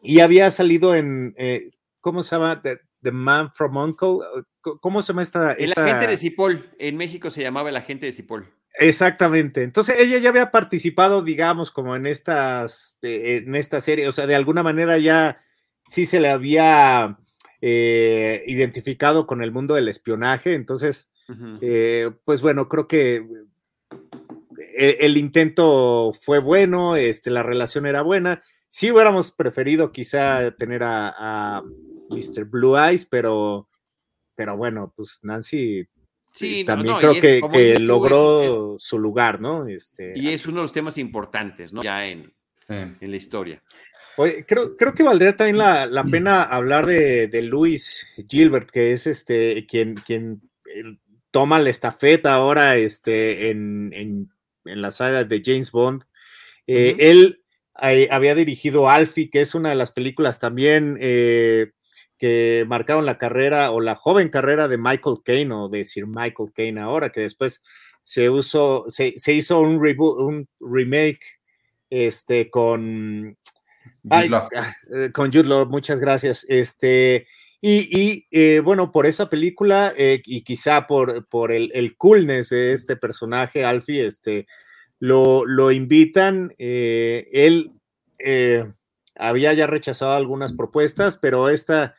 [0.02, 2.60] y había salido en, eh, ¿cómo se llama?
[2.62, 2.80] The,
[3.12, 4.18] Man from Uncle.
[4.60, 6.70] ¿Cómo se llama esta, El agente de Cipoll.
[6.78, 8.48] En México se llamaba el agente de Cipoll.
[8.78, 9.62] Exactamente.
[9.62, 14.08] Entonces ella ya había participado, digamos, como en estas, eh, en esta serie.
[14.08, 15.42] O sea, de alguna manera ya
[15.88, 17.18] sí se le había
[17.60, 20.54] eh, identificado con el mundo del espionaje.
[20.54, 21.11] Entonces,
[22.24, 23.26] pues bueno, creo que
[24.76, 28.42] el, intento fue bueno, este, la relación era buena
[28.72, 31.62] sí hubiéramos preferido quizá tener a,
[32.08, 32.44] Mr.
[32.44, 33.68] Blue Eyes, pero,
[34.34, 35.86] pero bueno, pues Nancy
[36.32, 37.14] sí, también creo
[37.50, 39.66] que, logró su lugar, ¿no?
[39.66, 41.82] Este, y es uno de los temas importantes, ¿no?
[41.82, 42.32] Ya en,
[42.68, 43.62] la historia.
[44.16, 49.06] Oye, creo, creo que valdría también la, pena hablar de, de Luis Gilbert, que es
[49.06, 50.40] este quien, quien
[50.74, 50.96] eh,
[51.32, 54.30] toma la estafeta ahora este, en, en,
[54.64, 56.04] la saga de James Bond.
[56.68, 57.42] Eh, él
[57.74, 61.72] había dirigido Alfie, que es una de las películas también eh,
[62.18, 66.52] que marcaron la carrera o la joven carrera de Michael Caine o de Sir Michael
[66.54, 67.64] Caine ahora, que después
[68.04, 71.40] se, usó, se, hizo un, un remake
[71.90, 73.36] este, con...
[74.10, 74.48] Ah,
[74.94, 76.44] eh, con Jude muchas gracias.
[76.48, 77.26] Este,
[77.64, 83.64] y, eh, bueno, por esa película y quizá por, por el, coolness de este personaje,
[83.64, 84.46] Alfie, este,
[85.02, 87.72] lo, invitan, eh, él
[88.20, 88.72] eh,
[89.16, 91.96] había ya rechazado algunas propuestas, pero esta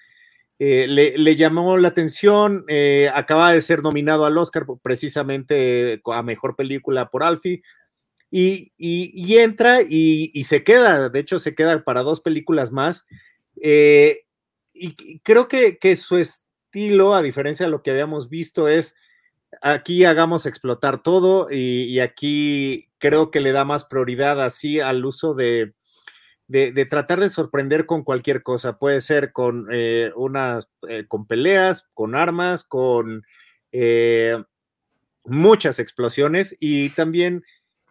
[0.58, 2.66] eh, le, llamó la atención,
[3.14, 7.62] acaba de ser nominado al Oscar precisamente a Mejor Película por Alfie,
[8.32, 8.72] y,
[9.38, 13.06] entra y, se queda, de hecho se queda para dos películas más,
[14.74, 18.96] y creo que, que su estilo, a diferencia de lo que habíamos visto, es
[19.62, 25.34] aquí hagamos explotar todo y, aquí creo que le da más prioridad así al uso
[25.34, 25.74] de,
[26.48, 28.78] de, tratar de sorprender con cualquier cosa.
[28.78, 33.24] Puede ser con eh, unas, eh, con peleas, con armas, con
[33.72, 34.42] eh,
[35.26, 37.44] muchas explosiones y también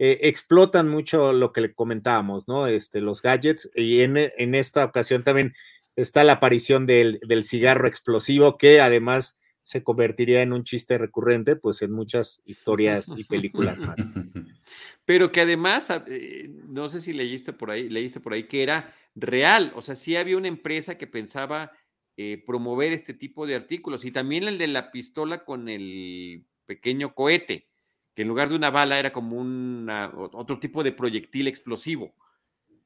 [0.05, 2.66] explotan mucho lo que le comentábamos, ¿no?
[2.66, 5.55] Este, los gadgets y en, en esta ocasión también
[5.96, 11.57] está la aparición del, del cigarro explosivo que además se convertiría en un chiste recurrente,
[11.57, 13.96] pues en muchas historias y películas más.
[15.05, 18.94] Pero que además, eh, no sé si leíste por ahí, leíste por ahí que era
[19.14, 21.72] real, o sea, sí había una empresa que pensaba
[22.16, 27.14] eh, promover este tipo de artículos y también el de la pistola con el pequeño
[27.14, 27.68] cohete,
[28.14, 32.14] que en lugar de una bala era como un otro tipo de proyectil explosivo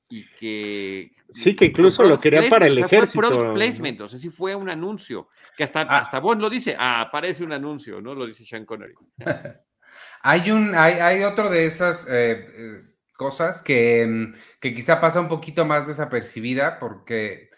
[0.08, 1.12] y que...
[1.30, 3.28] Sí, que incluso lo querían para el ejército.
[3.28, 5.98] Fue placement, o sea, sí fue un anuncio, que hasta, ah.
[5.98, 8.14] hasta Bond lo dice, ah, aparece un anuncio, ¿no?
[8.14, 8.94] Lo dice Sean Connery.
[10.22, 12.82] hay, un, hay, hay, otro de esas eh, eh,
[13.16, 17.50] cosas que, mm, que, quizá pasa un poquito más desapercibida, porque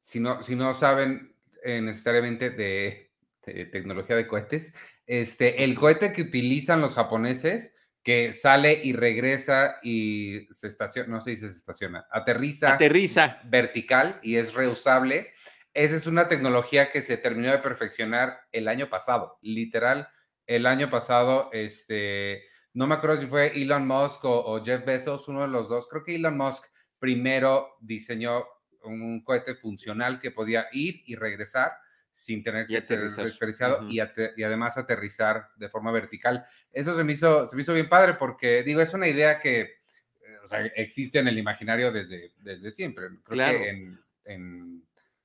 [0.00, 3.12] si no, si no saben eh, necesariamente de,
[3.46, 4.74] de, tecnología de cohetes,
[5.06, 11.20] este, el cohete que utilizan los japoneses que sale y regresa y se estaciona, no
[11.20, 15.32] sé si se estaciona, aterriza, aterriza vertical y es reusable.
[15.74, 20.08] Esa es una tecnología que se terminó de perfeccionar el año pasado, literal,
[20.46, 25.42] el año pasado, este, no me acuerdo si fue Elon Musk o, Jeff Bezos, uno
[25.42, 26.64] de los dos, creo que Elon Musk
[26.98, 28.44] primero diseñó
[28.82, 31.72] un cohete funcional que podía ir y regresar
[32.10, 36.44] sin tener que ser desperdiciado y, además aterrizar de forma vertical.
[36.72, 39.60] Eso se me hizo, se me hizo bien padre porque, digo, es una idea que
[39.60, 43.08] eh, o sea, existe en el imaginario desde, desde siempre.
[43.24, 43.94] Creo que
[44.24, 44.84] en,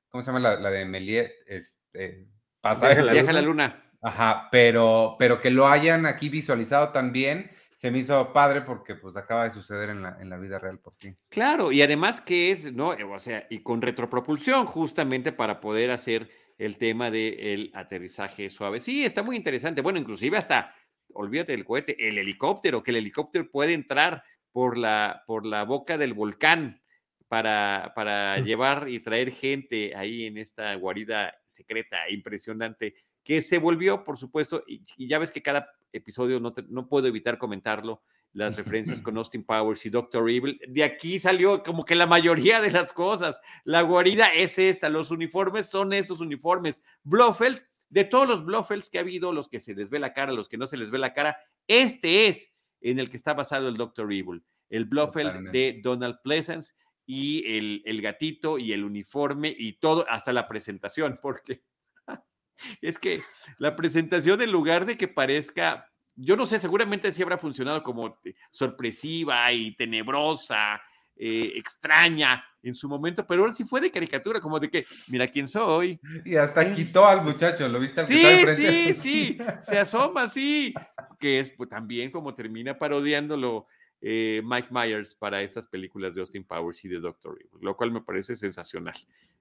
[0.10, 1.32] ¿cómo se llama la, de Meliet?
[1.48, 2.28] Este,
[2.62, 3.92] pasa Viaja, a la luna.
[4.02, 9.18] Ajá, pero, pero que lo hayan aquí visualizado también se me hizo padre porque pues
[9.18, 11.18] acaba de suceder en la, en la vida real por fin.
[11.30, 12.96] Claro, y además que es, ¿no?
[13.12, 18.80] O sea, y con retropropulsión justamente para poder hacer el tema del aterrizaje suave.
[18.80, 19.82] Sí, está muy interesante.
[19.82, 20.74] Bueno, inclusive hasta,
[21.14, 25.98] olvídate del cohete, el helicóptero, que el helicóptero puede entrar por la, por la boca
[25.98, 26.82] del volcán
[27.28, 34.04] para, para llevar y traer gente ahí en esta guarida secreta, impresionante, que se volvió,
[34.04, 38.04] por supuesto, y, ya ves que cada episodio no, no puedo evitar comentarlo,
[38.36, 40.60] las referencias con Austin Powers y Doctor Evil.
[40.68, 43.40] De aquí salió como que la mayoría de las cosas.
[43.64, 46.84] La guarida es esta, los uniformes son esos uniformes.
[47.04, 50.34] Blofeld, de todos los Blofelds que ha habido, los que se les ve la cara,
[50.34, 53.70] los que no se les ve la cara, este es en el que está basado
[53.70, 56.74] el Doctor Evil, el Blofeld de Donald Pleasance
[57.06, 61.64] y el, el gatito y el uniforme y todo, hasta la presentación, porque
[62.82, 63.22] es que
[63.60, 68.18] la presentación, en lugar de que parezca yo no sé, seguramente sí habrá funcionado como
[68.24, 70.82] eh, sorpresiva y tenebrosa,
[71.18, 75.28] eh, extraña en su momento, pero ahora sí fue de caricatura, como de que, mira
[75.28, 76.00] quién soy.
[76.26, 78.02] Y hasta quitó al muchacho, ¿lo viste?
[78.02, 78.24] Al sí,
[78.56, 80.74] sí, sí, se asoma así,
[81.20, 83.68] que es pues, también como termina parodiándolo
[84.02, 87.92] eh, Mike Myers para estas películas de Austin Powers y de Doctor Evil, lo cual
[87.92, 88.96] me parece sensacional.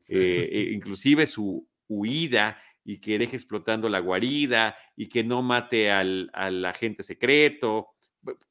[0.09, 6.31] inclusive su huida y que deje explotando la guarida y que no mate al,
[6.65, 7.89] agente secreto.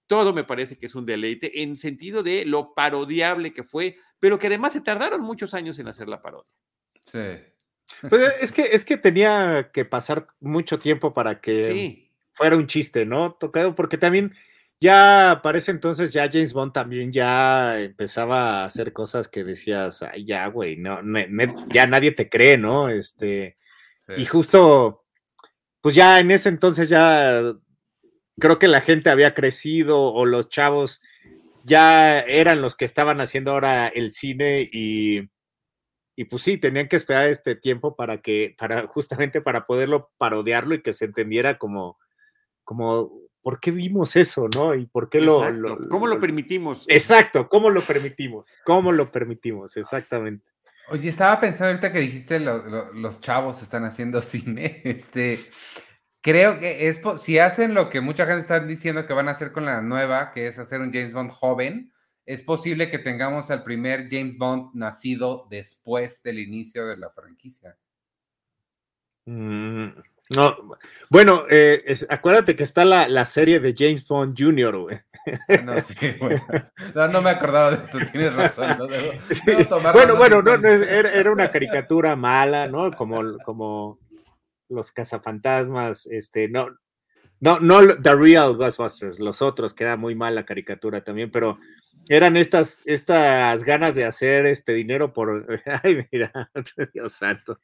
[0.08, 4.40] Todo me parece que es un deleite en sentido de lo parodiable que fue, pero
[4.40, 6.52] que además se tardaron muchos años en hacer la parodia.
[7.06, 7.20] Sí.
[8.10, 13.06] Pues es que, es que tenía que pasar mucho tiempo para que fuera un chiste,
[13.06, 13.34] ¿no?
[13.34, 14.34] Tocado, porque también
[14.80, 20.26] ya parece entonces ya James Bond también ya empezaba a hacer cosas que decías, ay,
[20.26, 21.00] ya, güey, no,
[21.70, 22.90] ya nadie te cree, ¿no?
[22.90, 23.58] Este,
[24.18, 25.06] y justo,
[25.82, 27.42] pues ya en ese entonces ya
[28.40, 31.02] creo que la gente había crecido o los chavos
[31.64, 35.30] ya eran los que estaban haciendo ahora el cine y,
[36.16, 40.76] y pues sí, tenían que esperar este tiempo para que, para justamente para poderlo parodiarlo
[40.76, 41.98] y que se entendiera como,
[42.64, 43.12] como,
[43.42, 44.76] ¿por qué vimos eso, no?
[44.76, 46.86] Y por qué lo, lo, ¿Cómo lo permitimos?
[46.88, 48.52] Exacto, ¿cómo lo permitimos?
[48.66, 49.78] ¿Cómo lo permitimos?
[49.78, 50.53] Exactamente.
[50.90, 54.82] Oye, estaba pensando ahorita que dijiste los chavos están haciendo cine.
[54.84, 55.40] Este,
[56.22, 59.52] creo que es si hacen lo que mucha gente está diciendo que van a hacer
[59.52, 61.94] con la nueva, que es hacer un James Bond joven,
[62.26, 67.78] es posible que tengamos al primer James Bond nacido después del inicio de la franquicia.
[69.26, 69.90] Mm,
[70.36, 70.78] no,
[71.10, 75.00] bueno, eh, acuérdate que está la, serie de James Bond Jr., güey.
[76.96, 78.78] No, no, me acordaba de eso, tienes razón.
[79.94, 82.92] bueno, bueno, no, era, una caricatura mala, ¿no?
[82.92, 84.00] Como, como
[84.70, 86.68] los cazafantasmas, este, no,
[87.40, 91.60] no, no The Real Ghostbusters, los otros, que era muy mala caricatura también, pero
[92.10, 95.48] eran estas, estas ganas de hacer este dinero por.
[95.84, 96.32] Ay, mira,
[96.94, 97.60] Dios santo.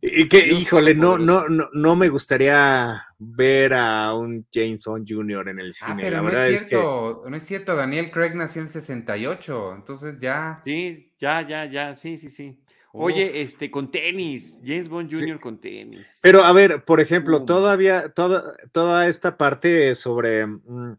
[0.00, 5.48] Y que, híjole, no, no, no, no me gustaría ver a un James Bond Jr.
[5.48, 6.02] en el ah, cine.
[6.02, 7.76] pero no es cierto, no es cierto.
[7.76, 10.60] Daniel Craig nació en el 68, entonces ya.
[10.64, 12.60] Sí, ya, ya, ya, sí, sí, sí.
[12.96, 15.40] Oye, este, con tenis, James Bond Jr.
[15.40, 16.20] con tenis.
[16.22, 20.96] Pero a ver, por ejemplo, todavía, toda, toda esta parte sobre mm,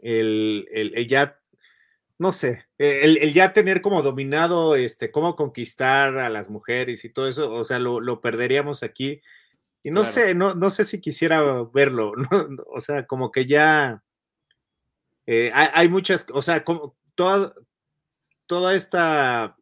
[0.00, 1.38] el, el, ya
[2.18, 7.10] no sé, e, el, ya tener como dominado, este, cómo conquistar a las mujeres y
[7.10, 9.22] todo eso, o sea, lo, perderíamos aquí.
[9.82, 11.40] Y no sé, no, no sé si quisiera
[11.72, 12.48] verlo, ¿no?
[12.66, 14.02] o sea, como que ya
[15.26, 17.52] eh, hay, muchas, o sea, como toda,
[18.46, 19.56] toda esta,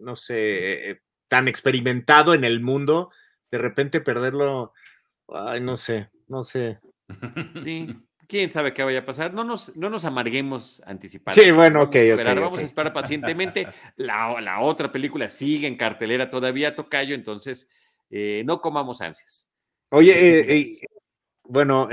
[0.00, 3.10] no sé, eh, tan experimentado en el mundo,
[3.50, 4.72] de repente perderlo,
[5.28, 6.78] ay, no sé, no sé.
[7.62, 7.96] Sí,
[8.32, 9.34] quién sabe qué vaya a pasar.
[9.34, 11.38] No nos, no nos amarguemos anticipando.
[11.38, 13.68] Sí, bueno, ok, Vamos a esperar pacientemente.
[13.96, 17.68] La, otra película sigue en cartelera todavía, Tocayo, entonces
[18.08, 19.46] eh, no comamos ansias.
[19.90, 20.66] Oye, eh, eh,
[21.44, 21.90] bueno,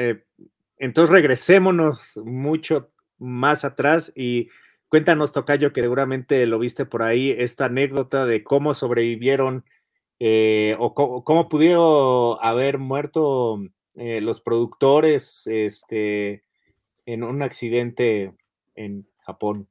[0.77, 4.47] entonces regresémonos mucho más atrás y
[4.87, 9.65] cuéntanos, Tocayo, que seguramente lo viste por ahí, esta anécdota de cómo sobrevivieron
[10.77, 13.61] o cómo, cómo pudieron haber muerto
[13.95, 16.43] eh, los productores este,
[17.05, 18.33] en un accidente
[18.75, 19.67] en Japón.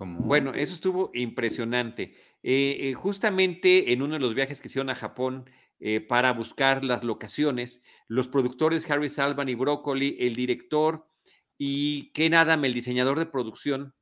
[0.00, 2.14] Bueno, eso estuvo impresionante.
[2.42, 5.50] Eh, eh, justamente en uno de los viajes que hicieron a Japón
[5.80, 11.06] eh, para buscar las locaciones, los productores Harry Salvan y Broccoli, el director
[11.56, 13.94] y Ken Adam, el diseñador de producción,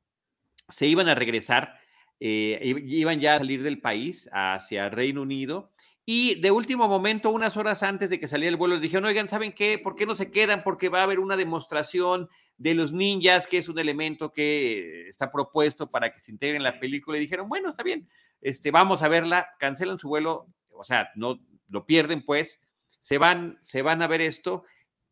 [0.69, 1.79] se iban a regresar,
[2.19, 5.71] iban ya a salir del país hacia Reino Unido
[6.09, 9.27] y de último momento, unas horas antes de que saliera el vuelo, les dijeron, oigan,
[9.27, 9.77] ¿saben qué?
[9.77, 10.63] ¿Por qué no se quedan?
[10.63, 15.29] Porque va a haber una demostración de los ninjas, que es un elemento que está
[15.33, 17.17] propuesto para que se integre en la película.
[17.17, 18.07] Y dijeron, bueno, está bien,
[18.39, 22.61] este, vamos a verla, cancelan su vuelo, o sea, no lo pierden, pues,
[23.01, 24.63] se van, se van a ver esto,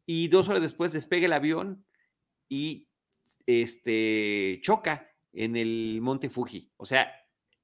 [0.05, 1.85] y dos horas después despegue el avión
[2.47, 2.87] y
[3.45, 6.71] este, choca en el Monte Fuji.
[6.77, 7.11] O sea,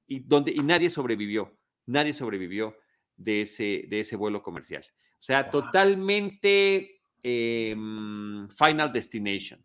[0.06, 1.56] y, donde, y nadie sobrevivió,
[1.86, 2.76] nadie sobrevivió
[3.16, 4.84] de ese, de ese vuelo comercial.
[5.22, 9.64] O sea, totalmente em, Final Destination.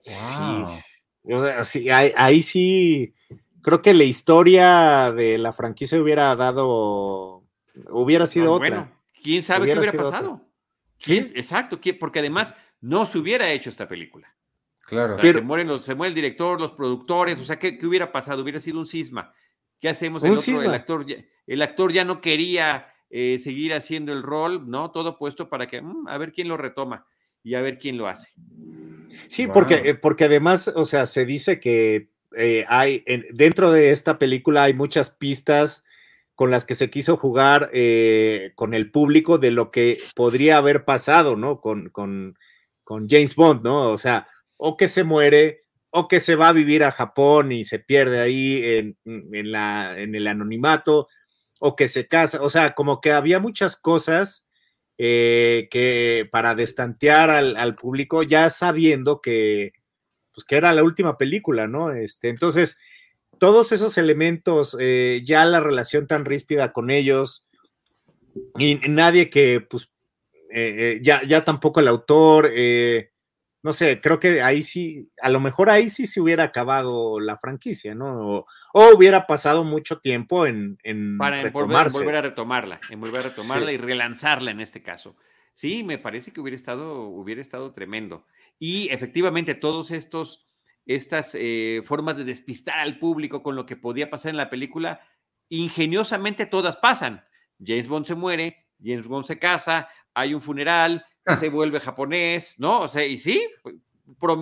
[0.00, 1.90] Sí.
[1.90, 3.14] ahí, sí,
[3.60, 7.44] creo que la historia de la franquicia hubiera dado,
[7.90, 8.68] hubiera sido otra.
[8.68, 10.40] Bueno, quién sabe qué hubiera pasado.
[10.98, 11.30] ¿Quién?
[11.34, 14.34] Exacto, porque además no se hubiera hecho esta película.
[14.80, 15.20] Claro.
[15.20, 18.42] se, mueren los, se muere el director, los productores, o sea, ¿qué, ¿qué, hubiera pasado?
[18.42, 19.32] Hubiera sido un cisma.
[19.82, 20.22] ¿Qué hacemos?
[20.22, 21.04] El, el, actor,
[21.44, 24.92] el actor ya no quería eh, seguir haciendo el rol, ¿no?
[24.92, 27.04] Todo puesto para que, mm, a ver quién lo retoma
[27.42, 28.28] y a ver quién lo hace.
[29.26, 33.02] Sí, porque, eh, porque además, o sea, se dice que eh, hay,
[33.32, 35.84] dentro de esta película hay muchas pistas
[36.36, 37.68] con las que se quiso jugar
[38.54, 41.60] con el público de lo que podría haber pasado, ¿no?
[41.60, 42.38] Con, con,
[42.84, 43.90] con James Bond, ¿no?
[43.90, 45.61] O sea, o que se muere,
[45.94, 48.96] o que se va a vivir a Japón y se pierde ahí en,
[49.52, 51.06] la, en el anonimato,
[51.60, 54.48] o que se casa, o sea, como que había muchas cosas
[54.96, 59.74] eh, que para destantear al, público, ya sabiendo que,
[60.34, 61.92] pues, que era la última película, ¿no?
[61.92, 62.80] Este, entonces,
[63.38, 67.46] todos esos elementos, eh, ya la relación tan ríspida con ellos,
[68.58, 69.90] y nadie que, pues,
[70.50, 72.50] eh, ya, ya tampoco el autor,
[73.62, 77.38] no sé, creo que ahí sí, a lo mejor ahí sí se hubiera acabado la
[77.38, 78.46] franquicia, ¿no?
[78.74, 83.70] O, hubiera pasado mucho tiempo en, en Para volver, a retomarla, en volver a retomarla
[83.70, 85.16] y relanzarla en este caso.
[85.54, 88.26] Sí, me parece que hubiera estado, hubiera estado tremendo.
[88.58, 90.48] Y efectivamente, todos estos,
[90.84, 95.00] estas eh, formas de despistar al público con lo que podía pasar en la película,
[95.48, 97.24] ingeniosamente todas pasan.
[97.64, 101.06] James Bond se muere, James Bond se casa, hay un funeral,
[101.38, 102.80] se vuelve japonés, ¿no?
[102.80, 103.42] O sea, y sí,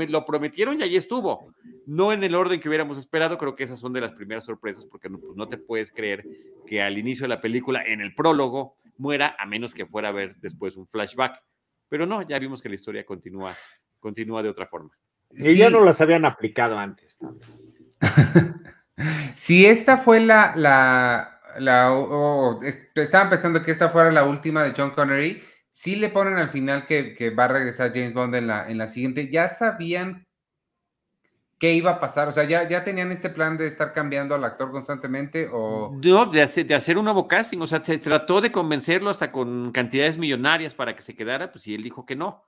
[0.08, 1.52] lo prometieron y ahí estuvo.
[1.86, 4.84] No en el orden que hubiéramos esperado, creo que esas son de las primeras sorpresas,
[4.86, 6.26] porque no, pues, no te puedes creer
[6.66, 10.12] que al inicio de la película, en el prólogo, muera, a menos que fuera a
[10.12, 11.42] ver después un flashback.
[11.88, 13.56] Pero no, ya vimos que la historia continúa,
[13.98, 14.90] continúa de otra forma.
[15.32, 17.18] Y ya no las habían aplicado antes.
[19.34, 22.58] si esta fue la, la, la
[22.94, 26.86] estaban pensando que esta fuera la última de John Connery, sí le ponen al final
[26.86, 29.30] que, va a regresar James Bond en la, en la siguiente.
[29.30, 30.26] ¿Ya sabían
[31.58, 32.28] qué iba a pasar?
[32.28, 35.48] O sea, ¿ya, ¿ya tenían este plan de estar cambiando al actor constantemente?
[35.52, 35.98] O...
[36.02, 37.58] No, de hacer, de hacer un nuevo casting.
[37.58, 41.66] O sea, se trató de convencerlo hasta con cantidades millonarias para que se quedara, pues
[41.66, 42.44] y él dijo que no.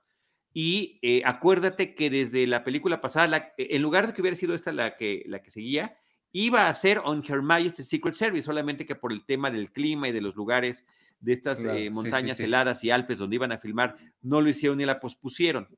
[0.53, 4.71] Y eh, acuérdate que desde la película pasada, en lugar de que hubiera sido esta
[4.71, 5.97] la que, la que seguía,
[6.31, 10.09] iba a ser On Her Majesty's Secret Service, solamente que por el tema del clima
[10.09, 10.85] y de los lugares
[11.23, 14.85] de estas eh, montañas heladas y Alpes donde iban a filmar, no lo hicieron ni
[14.85, 15.69] la pospusieron.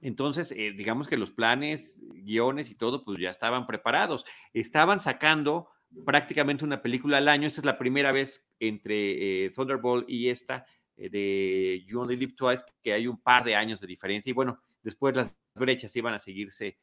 [0.00, 4.26] Entonces, eh, digamos que los planes, guiones y todo, pues ya estaban preparados.
[4.52, 5.68] Estaban sacando
[6.04, 7.46] prácticamente una película al año.
[7.46, 10.66] Esta es la primera vez entre eh, Thunderbolt y esta
[10.96, 14.30] de You Only Live Twice que hay un par de años de diferencia.
[14.30, 16.76] Y bueno, después las brechas iban a seguirse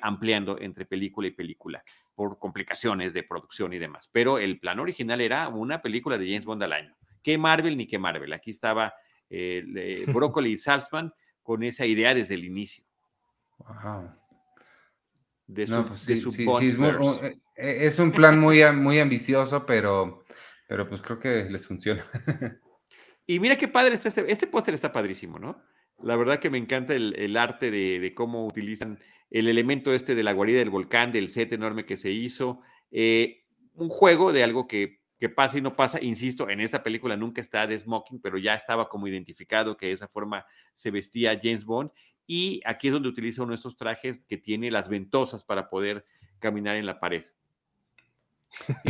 [0.00, 1.82] ampliando entre película y película
[2.14, 4.08] por complicaciones de producción y demás.
[4.12, 6.96] Pero el plan original era una película de James Bond al año.
[7.22, 8.32] ¿Qué Marvel ni qué Marvel?
[8.32, 8.94] Aquí estaba
[9.30, 12.84] eh, Broccoli y Salzman con esa idea desde el inicio.
[15.46, 15.64] De
[17.56, 20.24] es, un plan muy, muy ambicioso, pero,
[20.66, 22.04] pero pues creo que les funciona.
[23.26, 25.62] y mira qué padre está este, este póster está padrísimo, ¿no?
[26.02, 28.98] La verdad que me encanta el, arte de, cómo utilizan
[29.30, 32.60] el elemento este de la guarida del volcán, del set enorme que se hizo.
[32.90, 33.44] Eh,
[33.74, 35.00] un juego de algo que,
[35.36, 36.02] pasa y no pasa.
[36.02, 39.92] Insisto, en esta película nunca está de smoking, pero ya estaba como identificado que de
[39.92, 40.44] esa forma
[40.74, 41.90] se vestía James Bond.
[42.26, 46.04] Y aquí es donde utiliza uno de estos trajes que tiene las ventosas para poder
[46.40, 47.24] caminar en la pared.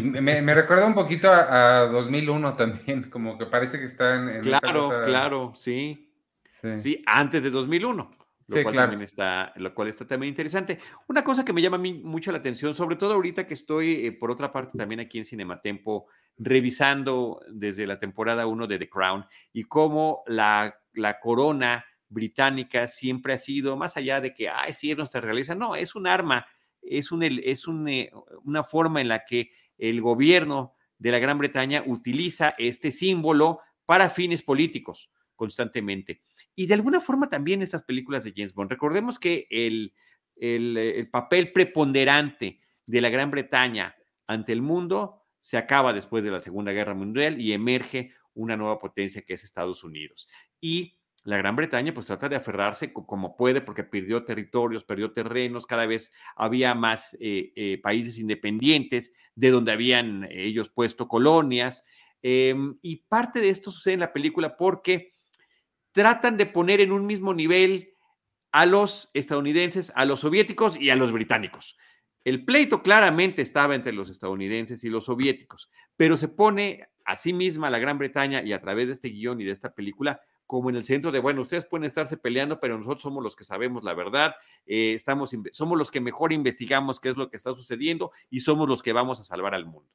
[0.02, 4.40] me, recuerda un poquito a, 2001 también, como que parece que está en...
[4.40, 6.11] claro, claro, sí.
[6.76, 7.02] Sí.
[7.06, 8.10] antes de 2001.
[8.48, 10.78] lo cual también está, lo cual está también interesante.
[11.08, 14.06] Una cosa que me llama a mí mucho la atención, sobre todo ahorita que estoy,
[14.06, 16.06] eh, por otra parte, también aquí en Cinematempo,
[16.38, 23.32] revisando desde la temporada 1 de The Crown y cómo la, la corona británica siempre
[23.32, 26.46] ha sido, más allá de que, ay, sí, es nuestra realeza, no, es un arma,
[26.82, 28.10] es, un, es un, eh,
[28.44, 34.10] una forma en la que el gobierno de la Gran Bretaña utiliza este símbolo para
[34.10, 36.22] fines políticos constantemente.
[36.54, 38.70] Y de alguna forma también estas películas de James Bond.
[38.70, 39.94] Recordemos que el,
[40.36, 43.96] el, papel preponderante de la Gran Bretaña
[44.26, 48.78] ante el mundo se acaba después de la Segunda Guerra Mundial y emerge una nueva
[48.78, 50.28] potencia que es Estados Unidos.
[50.60, 55.66] Y la Gran Bretaña pues trata de aferrarse como puede porque perdió territorios, perdió terrenos,
[55.66, 61.84] cada vez había más eh, eh, países independientes de donde habían ellos puesto colonias.
[62.22, 65.11] Em, y parte de esto sucede en la película porque
[65.92, 67.94] tratan de poner en un mismo nivel
[68.50, 71.76] a los estadounidenses, a los soviéticos y a los británicos.
[72.24, 77.32] El pleito claramente estaba entre los estadounidenses y los soviéticos, pero se pone a sí
[77.32, 80.68] misma la Gran Bretaña y a través de este guion y de esta película como
[80.68, 83.84] en el centro de, bueno, ustedes pueden estarse peleando, pero nosotros somos los que sabemos
[83.84, 84.34] la verdad,
[84.66, 88.68] eh, estamos, somos los que mejor investigamos qué es lo que está sucediendo y somos
[88.68, 89.88] los que vamos a salvar al mundo.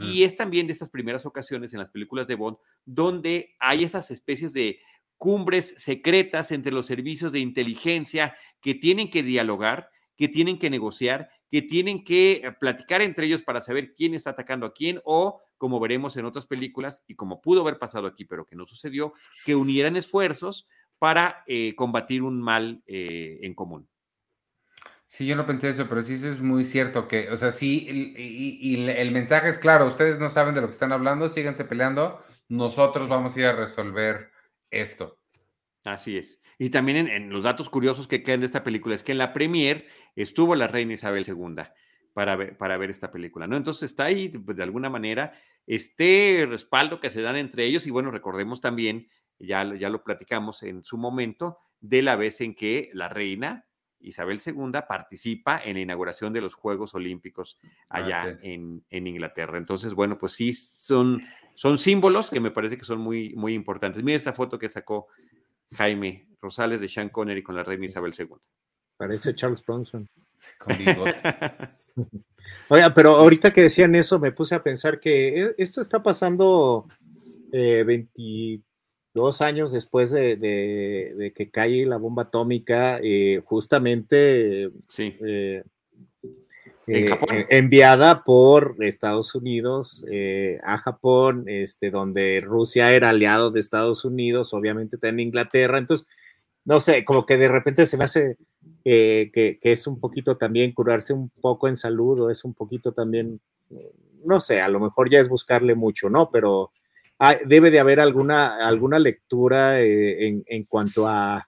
[0.00, 4.12] Y es también de estas primeras ocasiones en las películas de Bond donde hay esas
[4.12, 4.78] especies de
[5.22, 11.30] cumbres secretas entre los servicios de inteligencia que tienen que dialogar, que tienen que negociar,
[11.48, 15.40] que tienen que eh, platicar entre ellos para saber quién está atacando a quién o,
[15.58, 19.12] como veremos en otras películas y como pudo haber pasado aquí, pero que no sucedió,
[19.44, 20.66] que unieran esfuerzos
[20.98, 23.88] para eh, combatir un mal eh, en común.
[25.06, 27.86] Sí, yo no pensé eso, pero sí eso es muy cierto que, o sea, sí,
[27.88, 31.64] y, y, el mensaje es claro, ustedes no saben de lo que están hablando, síganse
[31.64, 34.31] peleando, nosotros vamos a ir a resolver
[34.72, 35.18] esto.
[35.84, 36.40] Así es.
[36.58, 39.32] Y también en, los datos curiosos que quedan de esta película es que en la
[39.32, 41.62] premier estuvo la reina Isabel II
[42.14, 43.56] para ver, para ver esta película, ¿no?
[43.56, 45.32] Entonces está ahí, de alguna manera,
[45.66, 49.08] este respaldo que se dan entre ellos y bueno, recordemos también,
[49.38, 53.66] ya, ya lo platicamos en su momento, de la vez en que la reina
[54.02, 57.58] Isabel II participa en la inauguración de los Juegos Olímpicos
[57.88, 59.58] ah, allá en, Inglaterra.
[59.58, 61.22] Entonces, bueno, pues sí, son,
[61.54, 64.02] son símbolos que me parece que son muy, muy importantes.
[64.02, 65.08] Mira esta foto que sacó
[65.74, 68.28] Jaime Rosales de Sean Connery con la reina Isabel II.
[68.96, 70.08] Parece Charles Bronson.
[72.68, 76.88] Oiga, pero ahorita que decían eso, me puse a pensar que e, esto está pasando
[77.52, 85.16] eh, 22 años después de, que cae la bomba atómica, eh, justamente sí.
[85.20, 85.62] Eh,
[86.86, 87.10] eh,
[87.50, 90.04] enviada por Estados Unidos
[90.64, 96.06] a Japón, este, donde Rusia era aliado de Estados Unidos, obviamente está en Inglaterra, entonces,
[96.64, 98.36] no sé, como que de repente se me hace
[98.84, 103.40] que, es un poquito también curarse un poco en salud o es un poquito también,
[104.24, 106.30] no sé, a lo mejor ya es buscarle mucho, ¿no?
[106.30, 106.72] Pero
[107.46, 111.46] debe de haber alguna, alguna lectura eh, en, cuanto a,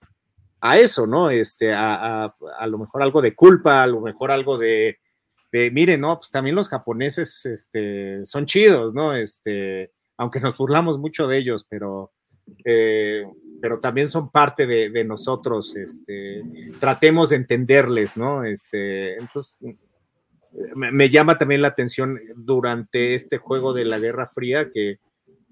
[0.76, 1.30] eso, ¿no?
[1.30, 2.32] Este, a,
[2.66, 4.99] lo mejor algo de culpa, a lo mejor algo de,
[5.55, 9.14] de, miren, no, pues también los japoneses este, son chidos, ¿no?
[9.14, 12.11] Este, aunque nos burlamos mucho de ellos, pero,
[12.64, 13.24] eh,
[13.62, 16.42] pero también son parte de, nosotros, este,
[16.80, 18.42] tratemos de entenderles, ¿no?
[18.42, 19.57] Este, entonces,
[20.74, 24.98] me, me llama también la atención durante este juego de la Guerra Fría que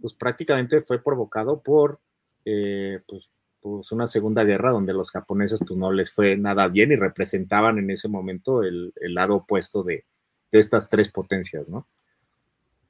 [0.00, 2.00] pues prácticamente fue provocado por
[2.44, 3.30] eh, pues,
[3.62, 7.78] pues, una segunda guerra donde los japoneses pues no les fue nada bien y representaban
[7.78, 10.04] en ese momento el, lado opuesto de,
[10.50, 11.86] estas tres potencias, ¿no?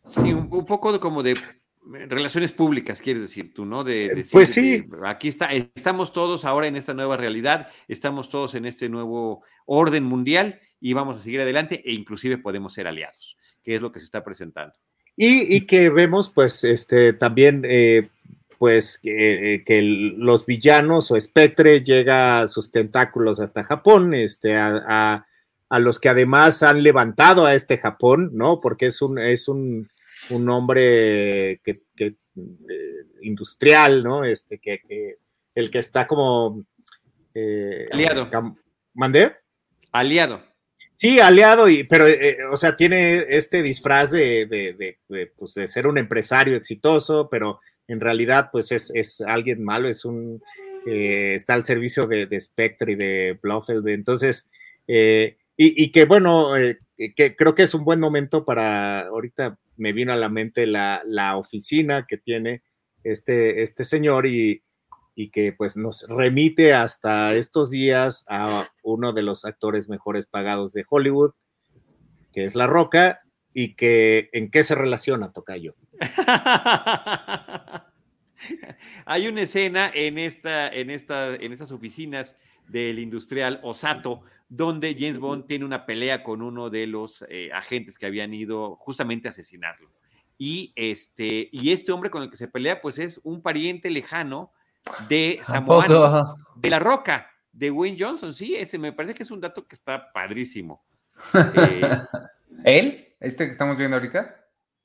[0.09, 1.37] Sí, un, poco como de
[1.85, 3.85] relaciones públicas, quieres decir tú, ¿no?
[3.85, 4.85] De, eh, pues sí.
[5.05, 10.03] aquí está, estamos todos ahora en esta nueva realidad, estamos todos en este nuevo orden
[10.03, 14.01] mundial y vamos a seguir adelante e inclusive podemos ser aliados, que es lo que
[14.01, 14.75] se está presentando.
[15.14, 18.09] Y, que vemos, pues, este, también, eh,
[18.62, 19.82] pues, que, eh,
[20.18, 25.26] los villanos o Spectre llega a sus tentáculos hasta Japón, este, a,
[25.68, 28.60] los que además han levantado a este Japón, ¿no?
[28.60, 29.90] Porque es un, es un,
[30.48, 32.14] hombre que, eh,
[33.22, 34.24] industrial, ¿no?
[34.24, 35.16] Este, que,
[35.56, 36.64] el que está como...
[37.90, 38.30] Aliado.
[38.94, 39.32] ¿Mandé?
[39.90, 40.40] Aliado.
[40.94, 45.88] Sí, aliado, y, pero, eh, o sea, tiene este disfraz de, de, pues, de, ser
[45.88, 47.58] un empresario exitoso, pero
[47.93, 50.43] en realidad, pues es, alguien malo, es un,
[50.86, 53.86] eh, está al servicio de, Spectre y de Blofeld.
[53.88, 54.51] Entonces,
[54.88, 56.55] eh, y, que bueno,
[56.97, 61.03] que creo que es un buen momento para, ahorita me vino a la mente la,
[61.05, 62.62] la oficina que tiene
[63.05, 64.64] este, este señor y,
[65.14, 70.72] y que pues nos remite hasta estos días a uno de los actores mejores pagados
[70.72, 71.32] de Hollywood,
[72.32, 73.20] que es La Roca,
[73.55, 75.74] y que en qué se relaciona, Tocayo.
[79.05, 82.36] Hay una escena en, esta, en, esta, en estas oficinas
[82.68, 87.98] del industrial Osato, donde James Bond tiene una pelea con uno de los eh, agentes
[87.98, 89.90] que habían ido justamente a asesinarlo.
[90.38, 94.53] Y este, y este hombre con el que se pelea, pues es un pariente lejano
[95.09, 98.34] de Samoano, de La Roca, de Wayne Johnson.
[98.34, 100.84] Sí, ese me parece que es un dato que está padrísimo.
[101.55, 101.98] Eh,
[102.64, 103.11] ¿Él?
[103.23, 104.37] ¿Este que estamos viendo ahorita?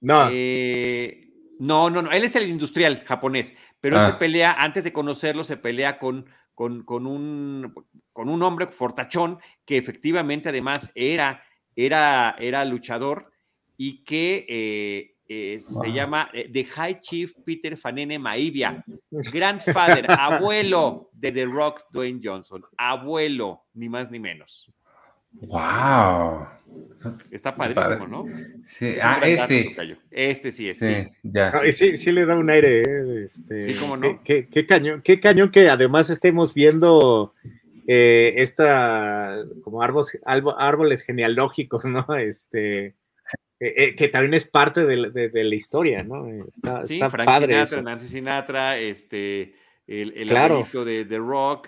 [0.01, 0.29] No.
[0.31, 4.19] Eh, no, no, no, él es el industrial japonés, pero él se ah.
[4.19, 7.73] pelea, antes de conocerlo, se pelea con, con, con, un,
[8.13, 11.43] con un hombre fortachón que efectivamente además era,
[11.75, 13.31] era, era luchador
[13.75, 21.31] y que eh, eh, se llama The High Chief Peter Fanene Maivia, grandfather, abuelo de
[21.31, 24.71] The Rock Dwayne Johnson, abuelo, ni más ni menos.
[25.41, 26.47] ¡Wow!
[27.31, 28.25] Está padrísimo, ¿no?
[28.67, 29.75] Sí, ah, este.
[30.11, 30.79] este sí es.
[30.79, 31.53] Sí, Ya.
[31.71, 32.81] sí, sí le da un aire.
[32.81, 33.23] ¿eh?
[33.25, 34.21] Este, sí, cómo no.
[34.23, 37.33] Qué, cañón, qué cañón que además estemos viendo
[37.87, 42.05] eh, esta, como árboles, árboles genealógicos, ¿no?
[42.15, 42.95] Este.
[43.59, 46.27] Eh, que también es parte de, la historia, ¿no?
[46.47, 49.55] Está, sí, está padre Sinatra, Nancy Sinatra, este,
[49.87, 50.67] el, el claro.
[50.85, 51.67] de The Rock,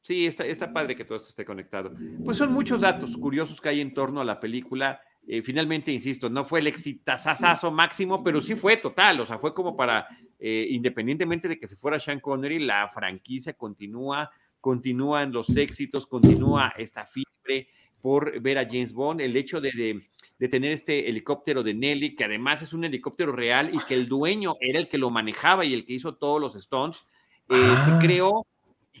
[0.00, 1.92] Sí, está, está padre que todo esto esté conectado.
[2.24, 5.00] Pues son muchos datos curiosos que hay en torno a la película.
[5.26, 9.52] Eh, finalmente, insisto, no fue el exitazazazo máximo, pero sí fue total, o sea, fue
[9.52, 14.30] como para, eh, independientemente de que se fuera Sean Connery, la franquicia continúa,
[14.60, 17.68] continúan los éxitos, continúa esta fiebre
[18.00, 20.00] por ver a James Bond, el hecho de,
[20.38, 24.08] de, tener este helicóptero de Nelly, que además es un helicóptero real y que el
[24.08, 27.02] dueño era el que lo manejaba y el que hizo todos los stones,
[27.50, 27.98] eh, se ah.
[28.00, 28.46] creó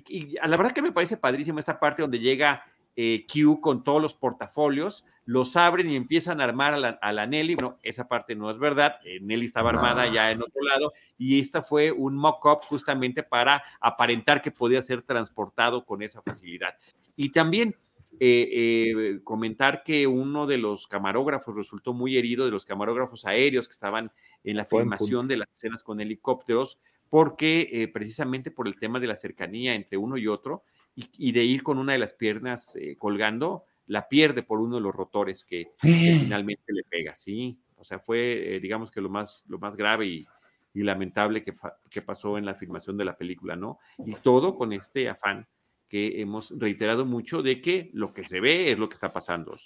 [0.08, 2.64] y, la verdad que me parece padrísimo esta parte donde llega
[3.00, 7.54] eh, Q con todos los portafolios, los abren y empiezan a armar a la, Nelly.
[7.54, 8.96] Bueno, esa parte no es verdad.
[9.04, 13.62] Eh, Nelly estaba armada ya en otro lado y esta fue un mock-up justamente para
[13.80, 16.76] aparentar que podía ser transportado con esa facilidad.
[17.14, 17.76] Y también
[18.18, 23.74] eh, comentar que uno de los camarógrafos resultó muy herido, de los camarógrafos aéreos que
[23.74, 24.10] estaban
[24.42, 26.80] en la filmación de las escenas con helicópteros,
[27.10, 30.62] porque eh, precisamente por el tema de la cercanía entre uno y otro
[30.94, 34.82] y, de ir con una de las piernas eh, colgando, la pierde por uno de
[34.82, 37.56] los rotores que, finalmente le pega, ¿sí?
[37.76, 40.26] O sea, fue, eh, digamos que lo más, lo más grave y,
[40.74, 41.54] lamentable que,
[41.90, 43.80] que, pasó en la filmación de la película, ¿no?
[44.06, 45.44] Y todo con este afán
[45.88, 49.58] que hemos reiterado mucho de que lo que se ve es lo que está pasando.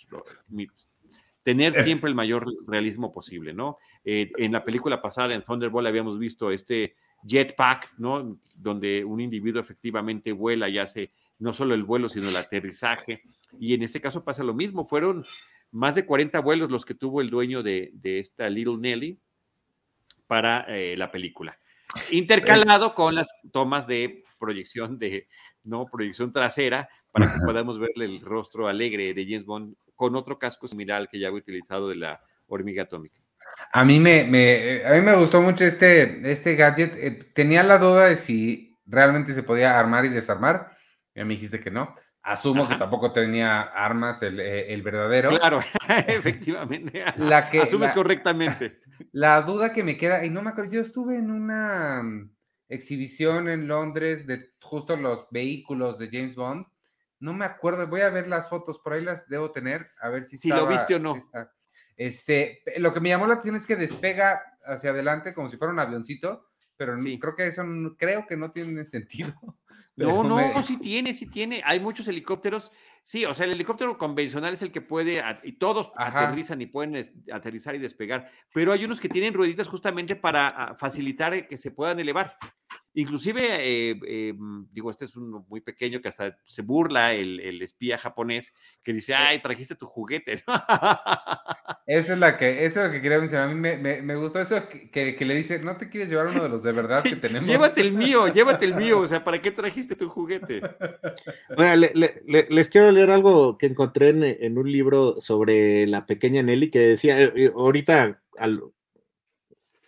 [1.43, 3.76] tener siempre el mayor realismo posible, ¿no?
[4.05, 6.97] en la película pasada, en Thunderbolt, habíamos visto este
[7.27, 8.39] jetpack, ¿no?
[8.55, 13.23] Donde un individuo efectivamente vuela y hace no solo el vuelo, sino el aterrizaje.
[13.59, 14.87] Y en este caso pasa lo mismo.
[14.87, 15.25] Fueron
[15.73, 19.18] más de 40 vuelos los que tuvo el dueño de, esta Little Nelly
[20.27, 21.59] para eh, la película.
[22.11, 25.29] Intercalado con las tomas de proyección de,
[25.64, 30.39] no, proyección trasera, para que podamos verle el rostro alegre de James Bond con otro
[30.39, 33.22] casco similar que ya había utilizado de la hormiga atómica.
[33.73, 36.95] A mí me, me, a mí me gustó mucho este, este gadget.
[36.97, 40.77] Eh, tenía la duda de si realmente se podía armar y desarmar.
[41.15, 41.95] Ya me dijiste que no.
[42.23, 45.31] Asumo que tampoco tenía armas el, eh, el verdadero.
[45.31, 45.61] Claro,
[46.07, 47.05] efectivamente.
[47.17, 48.81] La que, Asumes correctamente.
[49.13, 52.31] La duda que me queda, y no me acuerdo, yo estuve en una mm,
[52.69, 56.67] exhibición en Londres de justo los vehículos de James Bond.
[57.19, 60.25] No me acuerdo, voy a ver las fotos, por ahí las debo tener, a ver
[60.25, 61.21] si, si lo viste o no.
[61.97, 65.72] Este, lo que me llamó la atención es que despega hacia adelante como si fuera
[65.72, 67.62] un avioncito, pero creo que eso
[67.99, 69.34] creo que no tiene sentido.
[69.95, 71.62] No, no, sí tiene, sí tiene.
[71.64, 72.72] Hay muchos helicópteros.
[73.03, 77.24] Sí, o sea, el helicóptero convencional es el que puede, y todos aterrizan y pueden
[77.32, 81.72] aterrizar y despegar, pero hay unos que tienen rueditas justamente para ah, facilitar que se
[81.72, 82.36] puedan elevar.
[82.95, 84.34] Inclusive, eh, eh,
[84.70, 89.14] digo, este es uno muy pequeño que hasta se burla el, espía japonés que dice,
[89.14, 90.45] ay, trajiste tu juguete.
[91.86, 93.49] Esa es la que, eso es lo que quería mencionar.
[93.49, 96.62] A mí me, gustó eso que, le dice, no te quieres llevar uno de los
[96.62, 97.49] de verdad que tenemos.
[97.49, 99.01] llévate el mío, llévate el mío.
[99.01, 100.61] O sea, ¿para qué trajiste tu juguete?
[102.28, 107.18] les quiero leer algo que encontré en, un libro sobre la pequeña Nelly que decía,
[107.22, 108.22] eh, ahorita,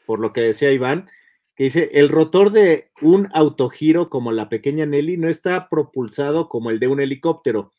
[0.07, 1.09] por lo que decía Iván,
[1.57, 6.70] que dice, el rotor de un autogiro como la pequeña Nelly no está propulsado como
[6.70, 7.72] el de un helicóptero.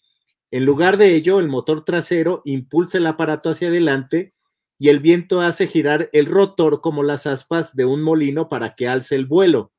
[0.51, 4.33] En lugar de ello, el motor trasero impulsa el aparato hacia adelante
[4.77, 8.87] y el viento hace girar el rotor como las aspas de un molino para que
[8.87, 9.71] alce el vuelo.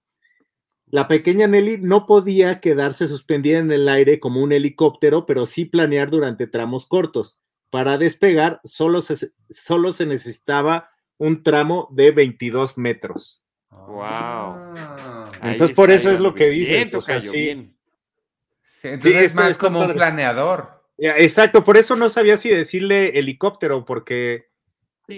[0.89, 5.65] la pequeña Nelly no podía quedarse suspendida en el aire como un helicóptero, pero sí
[5.65, 7.41] planear durante tramos cortos.
[7.71, 13.46] Para despegar solo se, solo se necesitaba un tramo de 22 metros.
[13.87, 14.01] ¡Wow!
[14.03, 15.25] Ah.
[15.43, 16.93] Entonces, por eso es lo que dices.
[16.95, 17.71] o sea, sí.
[18.83, 20.83] entonces es más como un planeador.
[20.99, 24.49] Exacto, por eso no sabía si decirle helicóptero, porque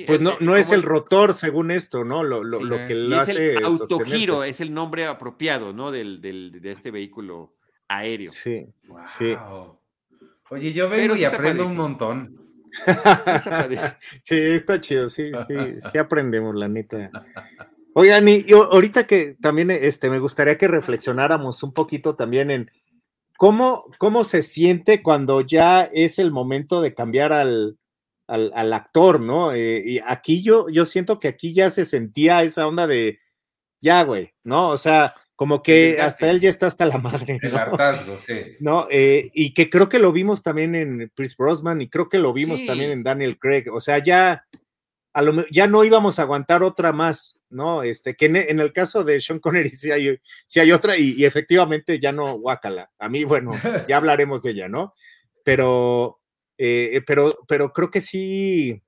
[0.06, 2.22] pues no, no es el rotor, según esto, ¿no?
[2.22, 3.54] Lo, lo, lo que lo hace.
[3.54, 5.90] el autogiro es el nombre apropiado, ¿no?
[5.90, 7.54] Del, del, de este vehículo
[7.88, 8.30] aéreo.
[8.30, 8.66] Sí.
[9.06, 9.34] Sí.
[10.50, 12.48] Oye, yo vengo y aprendo un montón.
[14.22, 15.54] Sí está, chido, sí, sí,
[15.90, 17.11] sí aprendemos, la neta.
[18.01, 22.70] Oigan, y yo, ahorita que también este, me gustaría que reflexionáramos un poquito también en
[23.36, 27.76] cómo, cómo se siente cuando ya es el momento de cambiar al,
[28.28, 29.53] al, actor, ¿no?
[29.53, 33.18] Eh, y aquí yo, yo siento que aquí ya se sentía esa onda de,
[33.80, 34.68] ya, güey, ¿no?
[34.68, 37.40] O sea, como que hasta él ya está hasta la madre.
[37.42, 38.57] El hartazgo, sí.
[38.61, 38.86] ¿No?
[38.92, 42.32] Eh, y que creo que lo vimos también en Chris Brosman y creo que lo
[42.32, 43.64] vimos también en Daniel Craig.
[43.72, 44.46] O sea, ya,
[45.12, 47.82] a lo, ya no íbamos a aguantar otra más, ¿no?
[47.82, 51.24] Este, que en, el caso de Sean Connery sí hay, sí hay otra y, y,
[51.24, 52.90] efectivamente ya no, guácala.
[52.99, 53.53] A mí, bueno,
[53.88, 54.94] ya hablaremos de ella, ¿no?
[55.44, 56.20] Pero,
[56.59, 58.82] eh, eh, pero, pero creo que sí,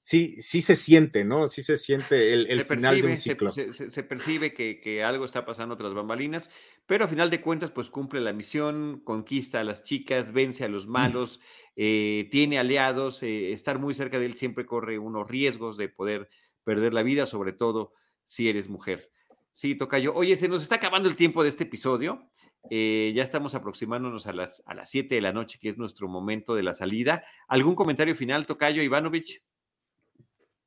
[0.00, 1.48] sí, sí se siente, ¿no?
[1.48, 3.52] Sí se siente el, final de un ciclo.
[3.52, 6.50] Se, percibe que, algo está pasando tras bambalinas,
[6.86, 10.68] pero a final de cuentas, pues cumple la misión, conquista a las chicas, vence a
[10.68, 10.90] los mm.
[10.90, 11.40] malos,
[11.74, 16.28] eh, tiene aliados, estar muy cerca de él siempre corre unos riesgos de poder
[16.64, 17.92] perder la vida, sobre todo
[18.26, 19.10] si eres mujer.
[19.52, 20.12] Sí, Tocayo.
[20.14, 22.28] Oye, se nos está acabando el tiempo de este episodio.
[22.70, 26.08] Eh, ya estamos aproximándonos a las, a las 7 de la noche, que es nuestro
[26.08, 27.24] momento de la salida.
[27.46, 29.42] ¿Algún comentario final, Tocayo Ivanovich?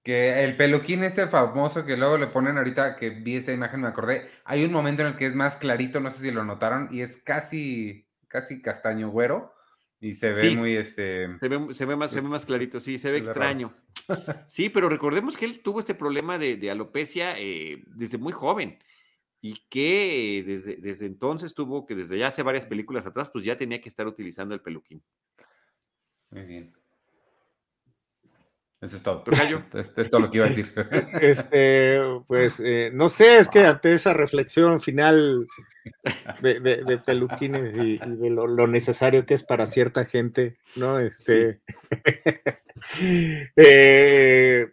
[0.04, 3.90] Que el peluquín este famoso que luego le ponen ahorita, que vi esta imagen, me
[3.90, 6.88] acordé, hay un momento en el que es más clarito, no sé si lo notaron,
[6.90, 9.52] y es casi, casi castaño güero,
[10.00, 11.38] y se ve muy, este...
[11.40, 13.74] Se ve, se ve más, se ve más clarito, sí, se ve extraño.
[14.48, 18.78] sí, pero recordemos que él tuvo este problema de, alopecia eh, desde muy joven
[19.42, 23.58] y que desde, desde entonces tuvo que, desde ya hace varias películas atrás, pues ya
[23.58, 25.04] tenía que estar utilizando el peluquín.
[26.30, 26.74] Muy bien.
[28.80, 29.24] Eso es todo.
[29.74, 30.72] Esto es todo lo que iba a decir.
[31.22, 35.48] Este, pues, eh, no sé, es que ante esa reflexión final
[36.42, 41.00] de, peluquines y, de lo, necesario que es para cierta gente, ¿no?
[41.00, 41.62] Este.
[43.56, 44.68] eh,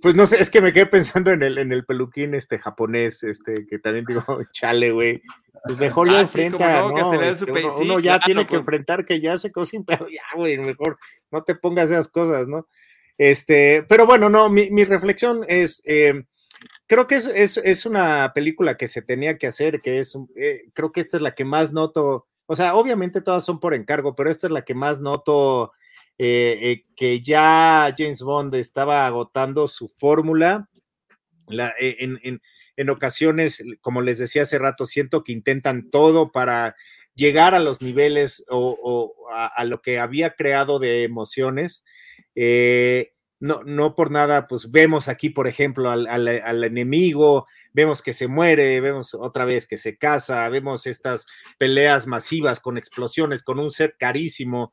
[0.00, 3.22] pues no sé, es que me quedé pensando en el, en el peluquín este japonés,
[3.22, 5.22] este, que también digo, chale, güey.
[5.64, 8.60] Pues mejor ya ah, enfrenta, no, este, uno, ya tiene que pues.
[8.60, 10.96] enfrentar que ya se cocina, pero ya, güey, mejor
[11.32, 12.68] no te pongas esas cosas, ¿no?
[13.18, 16.24] Este, pero bueno, no, mi, reflexión es, eh,
[16.86, 20.64] creo que es, es, es, una película que se tenía que hacer, que es, eh,
[20.74, 24.14] creo que esta es la que más noto, o sea, obviamente todas son por encargo,
[24.14, 25.72] pero esta es la que más noto
[26.18, 30.68] eh, eh, que ya James Bond estaba agotando su fórmula.
[31.78, 32.40] Eh, en,
[32.76, 36.74] en, ocasiones, como les decía hace rato, siento que intentan todo para
[37.14, 41.84] llegar a los niveles o, a, lo que había creado de emociones.
[43.38, 48.80] No, no por nada, pues vemos aquí, por ejemplo, al, enemigo, vemos que se muere,
[48.80, 51.26] vemos otra vez que se casa, vemos estas
[51.58, 54.72] peleas masivas con explosiones, con un set carísimo,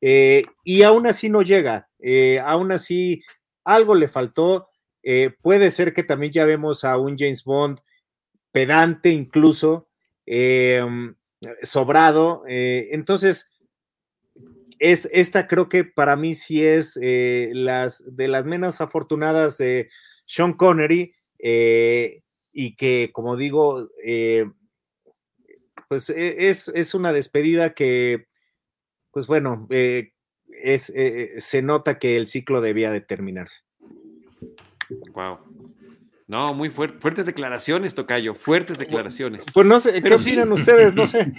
[0.00, 3.22] eh, y aún así no llega, eh, aún así
[3.64, 4.68] algo le faltó.
[5.02, 7.80] Eh, puede ser que también ya vemos a un James Bond
[8.52, 9.88] pedante incluso,
[11.62, 12.44] sobrado.
[12.46, 13.50] entonces,
[14.92, 19.88] es, esta creo que para mí sí es las, de las menos afortunadas de
[20.26, 23.88] Sean Connery y que, como digo,
[25.88, 28.26] pues e, es, es una despedida que
[29.14, 30.12] pues bueno, eh,
[30.48, 33.60] es, eh, se nota que el ciclo debía de terminarse.
[35.14, 35.38] Wow.
[36.26, 39.44] No, muy fuertes declaraciones, Tocayo, fuertes declaraciones.
[39.52, 40.94] Pues no sé, ¿qué opinan ustedes?
[40.94, 41.34] No sé.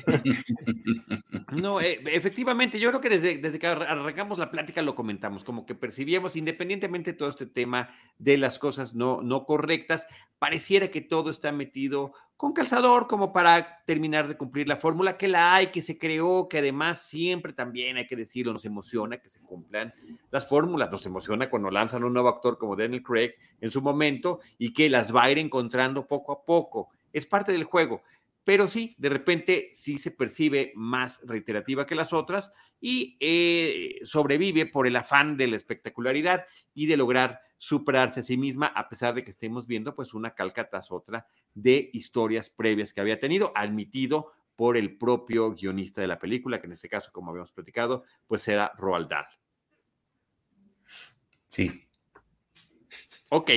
[1.52, 5.66] No, eh, efectivamente, yo creo que desde, desde que arrancamos la plática lo comentamos, como
[5.66, 10.08] que percibíamos, independientemente de todo este tema de las cosas no, no correctas,
[10.38, 15.28] pareciera que todo está metido con calzador como para terminar de cumplir la fórmula que
[15.28, 19.30] la hay, que se creó, que además siempre también hay que decirlo, nos emociona que
[19.30, 19.94] se cumplan
[20.32, 24.40] las fórmulas, nos emociona cuando lanzan un nuevo actor como Daniel Craig en su momento
[24.58, 26.90] y que las va a ir encontrando poco a poco.
[27.14, 28.02] Es parte del juego
[28.46, 34.68] pero sí, de repente sí se percibe más reiterativa que las otras y eh, sobrevive
[34.68, 39.16] por el afán de la espectacularidad y de lograr superarse a sí misma, a pesar
[39.16, 43.52] de que estemos viendo pues una calca tras otra de historias previas que había tenido,
[43.56, 48.04] admitido por el propio guionista de la película, que en este caso, como habíamos platicado,
[48.28, 49.26] pues era Roald Dahl.
[51.48, 51.88] Sí.
[53.30, 53.50] Ok,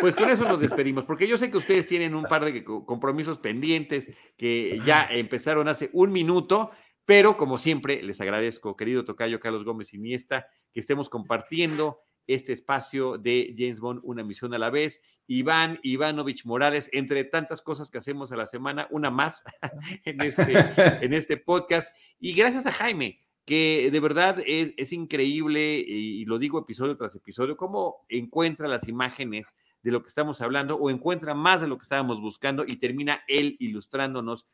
[0.00, 3.38] pues con eso nos despedimos, porque yo sé que ustedes tienen un par de compromisos
[3.38, 6.70] pendientes que ya empezaron hace un minuto,
[7.04, 13.18] pero como siempre les agradezco, querido Tocayo Carlos Gómez Iniesta, que estemos compartiendo este espacio
[13.18, 15.02] de James Bond, una misión a la vez.
[15.26, 19.42] Iván Ivanovich Morales, entre tantas cosas que hacemos a la semana, una más
[20.04, 21.94] en este, en este podcast.
[22.18, 27.56] Y gracias a Jaime, que de verdad es, increíble, y, lo digo episodio tras episodio,
[27.56, 31.82] cómo encuentra las imágenes de lo que estamos hablando o encuentra más de lo que
[31.82, 34.46] estábamos buscando y termina él ilustrándonos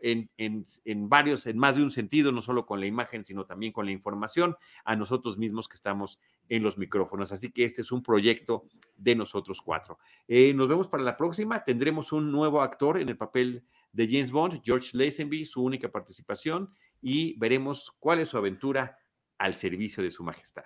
[0.00, 3.72] en, en, varios, en más de un sentido, no solo con la imagen, sino también
[3.72, 4.54] con la información
[4.84, 6.18] a nosotros mismos que estamos
[6.50, 7.32] en los micrófonos.
[7.32, 8.66] Así que este es un proyecto
[8.98, 9.98] de nosotros cuatro.
[10.28, 11.64] Eh, nos vemos para la próxima.
[11.64, 16.70] Tendremos un nuevo actor en el papel de James Bond, George Lazenby, su única participación,
[17.00, 18.98] y veremos cuál es su aventura
[19.38, 20.64] al servicio de su majestad.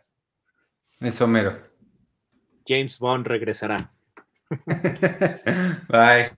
[0.99, 1.62] Eso mero.
[2.66, 3.95] James Bond regresará.
[5.88, 6.30] Bye.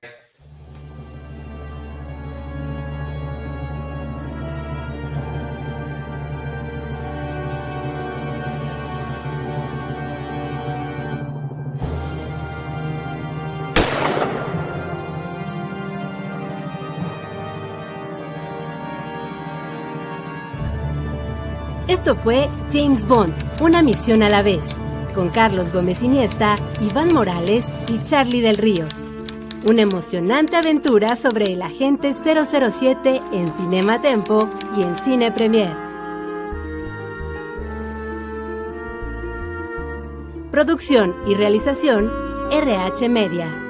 [21.86, 24.80] Esto fue James Bond, una misión a la vez
[25.14, 28.86] con Carlos Gómez Iniesta, Iván Morales y Charlie del Río.
[29.68, 35.74] Una emocionante aventura sobre el agente 007 en Cinema Tempo y en Cine Premier.
[40.50, 42.11] Producción y realización
[42.50, 43.69] RH Media.